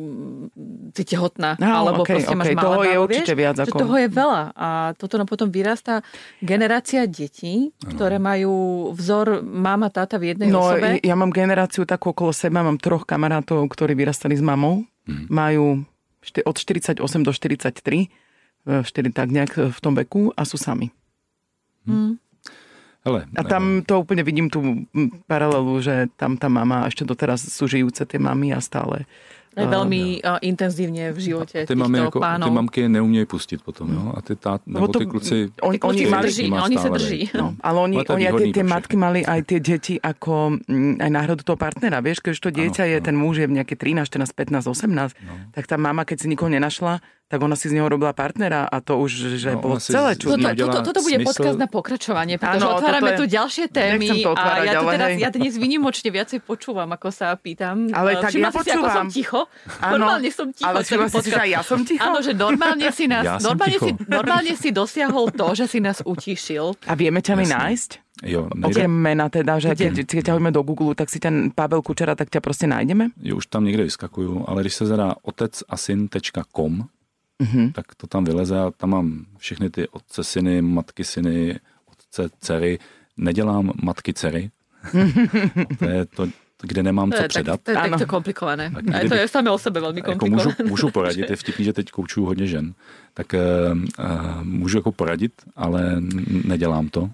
[0.95, 2.55] si tehotná, no, alebo okay, proste okay.
[2.55, 3.77] máš toho je určite viac ako...
[3.83, 6.07] Toho je veľa a toto no potom vyrastá
[6.39, 11.03] generácia detí, ktoré majú vzor mama, táta v jednej no, osobe.
[11.03, 15.27] ja mám generáciu takú okolo seba, mám troch kamarátov, ktorí vyrastali s mamou, hmm.
[15.27, 15.83] majú
[16.23, 16.95] od 48
[17.27, 18.07] do 43,
[18.63, 20.95] 4 tak nejak v tom veku a sú sami.
[21.83, 22.21] Hmm.
[23.01, 24.85] Hele, a tam to úplne vidím tú
[25.25, 29.09] paralelu, že tam tá mama, ešte doteraz sú žijúce tie mamy a stále
[29.55, 32.49] velmi uh, intenzivně v životě ty máme jako, pánov.
[32.49, 34.13] Ty mamky neumějí pustit potom, jo?
[34.17, 35.35] A ty, tá, nebo to, ty kluci...
[35.61, 37.29] Oni, oni, mali, drží, oni se drží.
[37.35, 37.55] No.
[37.61, 40.59] Ale oni, oni aj tie, matky mali aj tie deti ako
[40.99, 42.03] aj náhradu toho partnera.
[42.03, 43.05] Vieš, keď to dieťa je, ano.
[43.05, 45.33] ten muž je v nejaké 13, 14, 15, 18, no.
[45.55, 46.99] tak tá mama, keď si nikoho nenašla,
[47.31, 50.51] tak ona si z neho robila partnera a to už, že no, bolo celé čudné.
[50.51, 51.31] Toto, toto, toto bude smysl...
[51.31, 53.19] podcast na pokračovanie, pretože ano, otvárame je...
[53.23, 57.31] tu ďalšie témy to a ja, tu teraz, ja dnes vynimočne viacej počúvam, ako sa
[57.39, 57.87] pýtam.
[57.95, 58.67] Ale tak ja počúvam.
[58.67, 59.40] Si, ako som ticho?
[59.79, 60.67] Ano, normálne som ticho.
[60.67, 62.01] Ale si myslíš, že ja som ticho?
[62.01, 66.01] Áno, že normálne si nás, ja normálne, si, normálne si dosiahol to, že si nás
[66.05, 66.75] utišil.
[66.87, 68.11] A vieme ťa mi nájsť?
[68.21, 68.85] Jo, nejde...
[68.85, 72.29] mena teda, že keď, keď ťa hodíme do Google, tak si ten Pavel Kučera, tak
[72.29, 73.09] ťa prostě nájdeme?
[73.17, 76.85] Jo, už tam někde vyskakujú, ale když se zadá otecasin.com,
[77.41, 77.71] mm-hmm.
[77.71, 82.79] tak to tam vyleze a tam mám všechny ty otce, syny, matky, syny, otce, dcery.
[83.17, 84.51] Nedělám matky, dcery.
[85.79, 86.27] to je to,
[86.61, 87.61] kde nemám to co je, předat.
[87.61, 88.71] Tak, to je takto komplikované.
[88.71, 90.43] Tak kdyby, a to je samé o sebe velmi komplikované.
[90.43, 92.73] Jako můžu, můžu poradit, je vtipný, že teď koučuju hodně žen,
[93.13, 93.39] tak uh,
[93.77, 95.97] uh, můžu jako poradit, ale
[96.45, 97.09] nedělám to.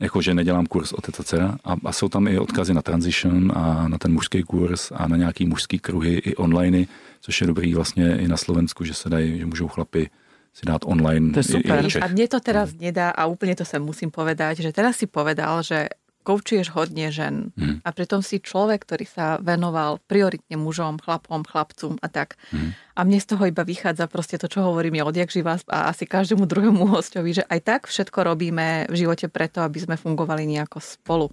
[0.00, 3.52] Jako, že nedělám kurz otec a dcera a, a jsou tam i odkazy na transition
[3.54, 6.84] a na ten mužský kurz a na nějaký mužský kruhy i online,
[7.20, 10.10] což je dobrý vlastně i na Slovensku, že se dají, že můžou chlapy
[10.54, 11.32] si dát online.
[11.32, 11.86] To je super.
[12.02, 15.66] a mne to teraz nedá a úplne to sa musím povedať, že teraz si povedal,
[15.66, 15.90] že
[16.24, 17.84] koučuješ hodně žen hmm.
[17.84, 22.34] a přitom si člověk, který sa venoval prioritně mužom, chlapom, chlapcům a tak.
[22.50, 22.72] Hmm.
[22.96, 26.06] A mne z toho iba vychádza prostě to, čo hovorím ja odjak živa a asi
[26.06, 30.80] každému druhému hostovi, že aj tak všetko robíme v živote preto, aby sme fungovali nejako
[30.80, 31.28] spolu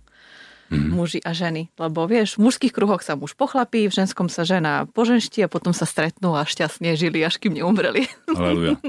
[0.72, 0.90] mm.
[0.96, 1.68] muži a ženy.
[1.76, 5.76] Lebo vieš, v mužských kruhoch sa muž pochlapí, v ženskom sa žena poženští a potom
[5.76, 8.08] sa stretnú a šťastne žili, až kým neumreli.
[8.32, 8.80] Aleluja.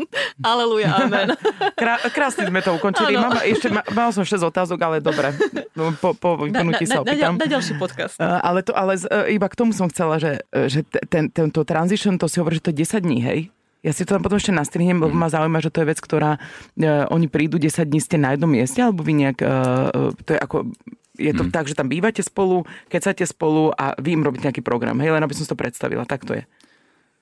[0.40, 1.34] Aleluja, amen.
[1.80, 3.18] Krá, krásne sme to ukončili.
[3.18, 5.34] Mama, ešte, mal som 6 otázok, ale dobre.
[5.74, 7.34] No, po, po vyplnutí sa opýtam.
[7.36, 8.16] Na, na, na ďalší podcast.
[8.22, 12.30] Ale, to, ale uh, iba k tomu som chcela, že, že ten, tento transition, to
[12.30, 13.40] si hovorí, že to je 10 dní, hej?
[13.82, 16.38] Ja si to tam potom ešte nastrihnem, lebo ma zaujíma, že to je vec, ktorá...
[16.78, 19.38] Uh, oni prídu 10 dní, ste na jednom mieste, alebo vy nejak...
[19.42, 20.70] Uh, to je ako...
[21.18, 21.50] Je to mm.
[21.50, 24.96] tak, že tam bývate spolu, kecate spolu a vy im robíte nejaký program.
[24.96, 26.08] Hej, len aby som si to predstavila.
[26.08, 26.44] Tak to je.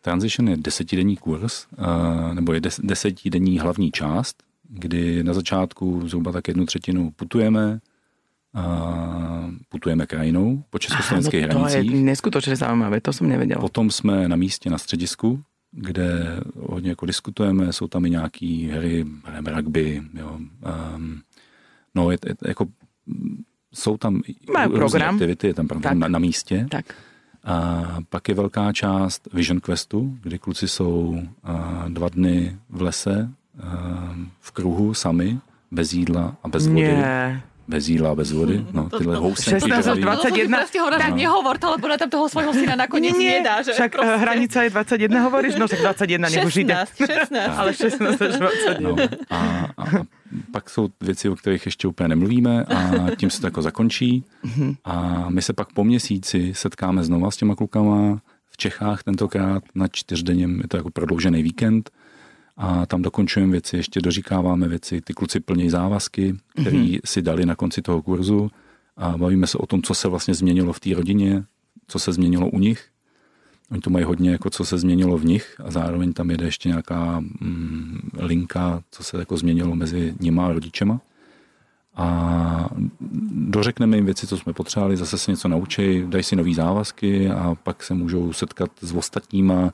[0.00, 6.32] Transition je desetidenní kurz, uh, nebo je des, desetidenní hlavní část, kdy na začátku zhruba
[6.32, 7.80] tak jednu třetinu putujeme,
[8.54, 8.64] a
[9.68, 11.90] putujeme krajinou po československých no, to hranicích.
[11.90, 13.62] To je neskutočne zaujímavé, to som nevedel.
[13.62, 19.06] Potom jsme na místě na středisku, kde hodně jako diskutujeme, jsou tam i nějaký hry,
[19.24, 20.38] hrajeme rugby, jo.
[20.96, 21.22] Um,
[21.94, 22.66] no, je, je, jako,
[23.74, 25.14] jsou tam Mají program.
[25.14, 26.66] aktivity, je tam program na, na místě.
[26.70, 26.94] Tak.
[27.44, 31.22] A pak je velká část Vision Questu, kdy kluci jsou
[31.88, 33.30] dva dny v lese
[34.40, 35.38] v kruhu sami,
[35.70, 36.80] bez jídla a bez vody.
[36.80, 37.42] Nie.
[37.70, 38.66] Bez jídla bez vody.
[38.72, 40.58] No, tyhle housne 16 až 21.
[40.58, 43.62] Proste hovorila, že nehovor to, lebo na tam toho svojho syna nakoniec Nie, nedá.
[43.62, 44.10] Že však proste.
[44.10, 44.22] proste...
[44.26, 45.54] hranica je 21, hovoríš?
[45.54, 46.74] No však 21 nech už ide.
[46.74, 47.58] 16, 16.
[47.58, 48.90] Ale 16 až 21.
[48.90, 48.96] No,
[49.30, 49.38] a,
[49.78, 49.84] a
[50.52, 54.24] pak jsou věci, o kterých ještě úplně nemluvíme a tím se to jako zakončí.
[54.84, 58.18] A my se pak po měsíci setkáme znova s těma klukama
[58.50, 61.90] v Čechách tentokrát na čtyřdenním, je to jako prodloužený víkend
[62.62, 67.00] a tam dokončujeme věci, ještě doříkáváme věci, ty kluci plní závazky, které mm-hmm.
[67.04, 68.50] si dali na konci toho kurzu
[68.96, 71.44] a bavíme se o tom, co se vlastně změnilo v té rodině,
[71.86, 72.88] co se změnilo u nich.
[73.70, 76.68] Oni to mají hodně, jako co se změnilo v nich a zároveň tam jede ještě
[76.68, 81.00] nějaká mm, linka, co se jako změnilo mezi nima a rodičema.
[81.94, 82.68] A
[83.30, 87.54] dořekneme jim věci, co jsme potřebovali, zase se něco naučí, dají si nové závazky a
[87.62, 89.72] pak se můžou setkat s ostatníma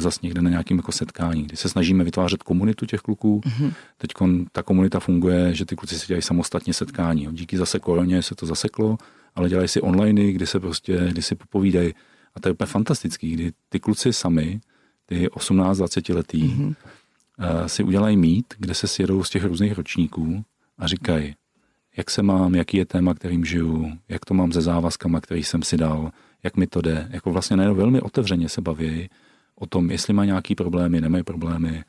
[0.00, 3.40] zase někde na nějakém jako setkání, kdy se snažíme vytvářet komunitu těch kluků.
[3.44, 3.72] Mm-hmm.
[3.98, 4.10] Teď
[4.52, 7.28] ta komunita funguje, že ty kluci si dělají samostatně setkání.
[7.32, 8.98] Díky zase koroně se to zaseklo,
[9.34, 11.94] ale dělají si online, kdy se prostě, kdy si popovídají.
[12.34, 14.60] A to je úplně fantastický, kdy ty kluci sami,
[15.06, 16.74] ty 18-20 letý, mm-hmm.
[17.66, 20.44] si udělají mít, kde se sjedou z těch různých ročníků
[20.78, 21.34] a říkají,
[21.96, 25.62] jak se mám, jaký je téma, kterým žiju, jak to mám se závazkama, který jsem
[25.62, 26.10] si dal,
[26.42, 27.08] jak mi to jde.
[27.10, 29.10] Jako vlastně najednou velmi otevřeně se baví
[29.54, 31.84] o tom, jestli má nějaký problémy, nemají problémy,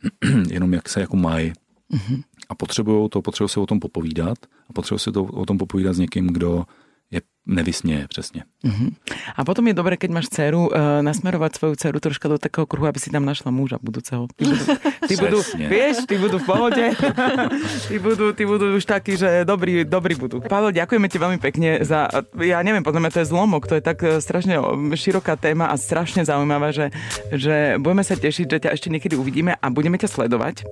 [0.50, 1.52] jenom jak se jako mají.
[1.92, 2.22] Mm-hmm.
[2.48, 4.38] A potřebují to, potřebují se o tom popovídat
[4.68, 6.64] a potřebují se to o tom popovídat s někým, kdo
[7.12, 8.42] je nevysměje přesně.
[8.64, 8.90] Uh-huh.
[9.36, 12.86] A potom je dobré, keď máš dceru, uh, nasmerovať svoju dceru troška do takého kruhu,
[12.86, 14.30] aby si tam našla muža budúceho.
[14.38, 14.64] Ty budú,
[15.08, 15.38] ty budú
[15.68, 16.84] vieš, ty budú v pohode.
[17.90, 20.38] ty, budú, ty budú už takí, že dobrí, dobrí budú.
[20.38, 22.06] Pavel, ďakujeme ti veľmi pekne za,
[22.38, 24.62] ja neviem, podľa mňa to je zlomok, to je tak eh, strašne
[24.94, 26.94] široká téma a strašne zaujímavá, že,
[27.34, 30.62] že budeme sa tešiť, že ťa ešte niekedy uvidíme a budeme ťa sledovať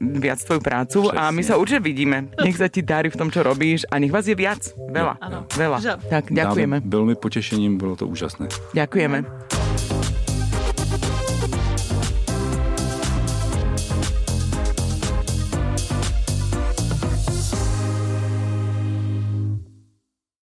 [0.00, 1.18] viac tvoju prácu Přesně.
[1.18, 2.28] a my sa určite vidíme.
[2.44, 4.60] Nech sa ti darí v tom, čo robíš a nech vás je viac.
[4.92, 5.16] Veľa.
[5.20, 5.46] Áno.
[5.56, 5.78] Veľa.
[5.80, 6.76] Že- Tak, ďakujeme.
[6.80, 8.48] Dáme, bylo mi potěšením, bylo to úžasné.
[8.74, 9.61] Ďakujeme.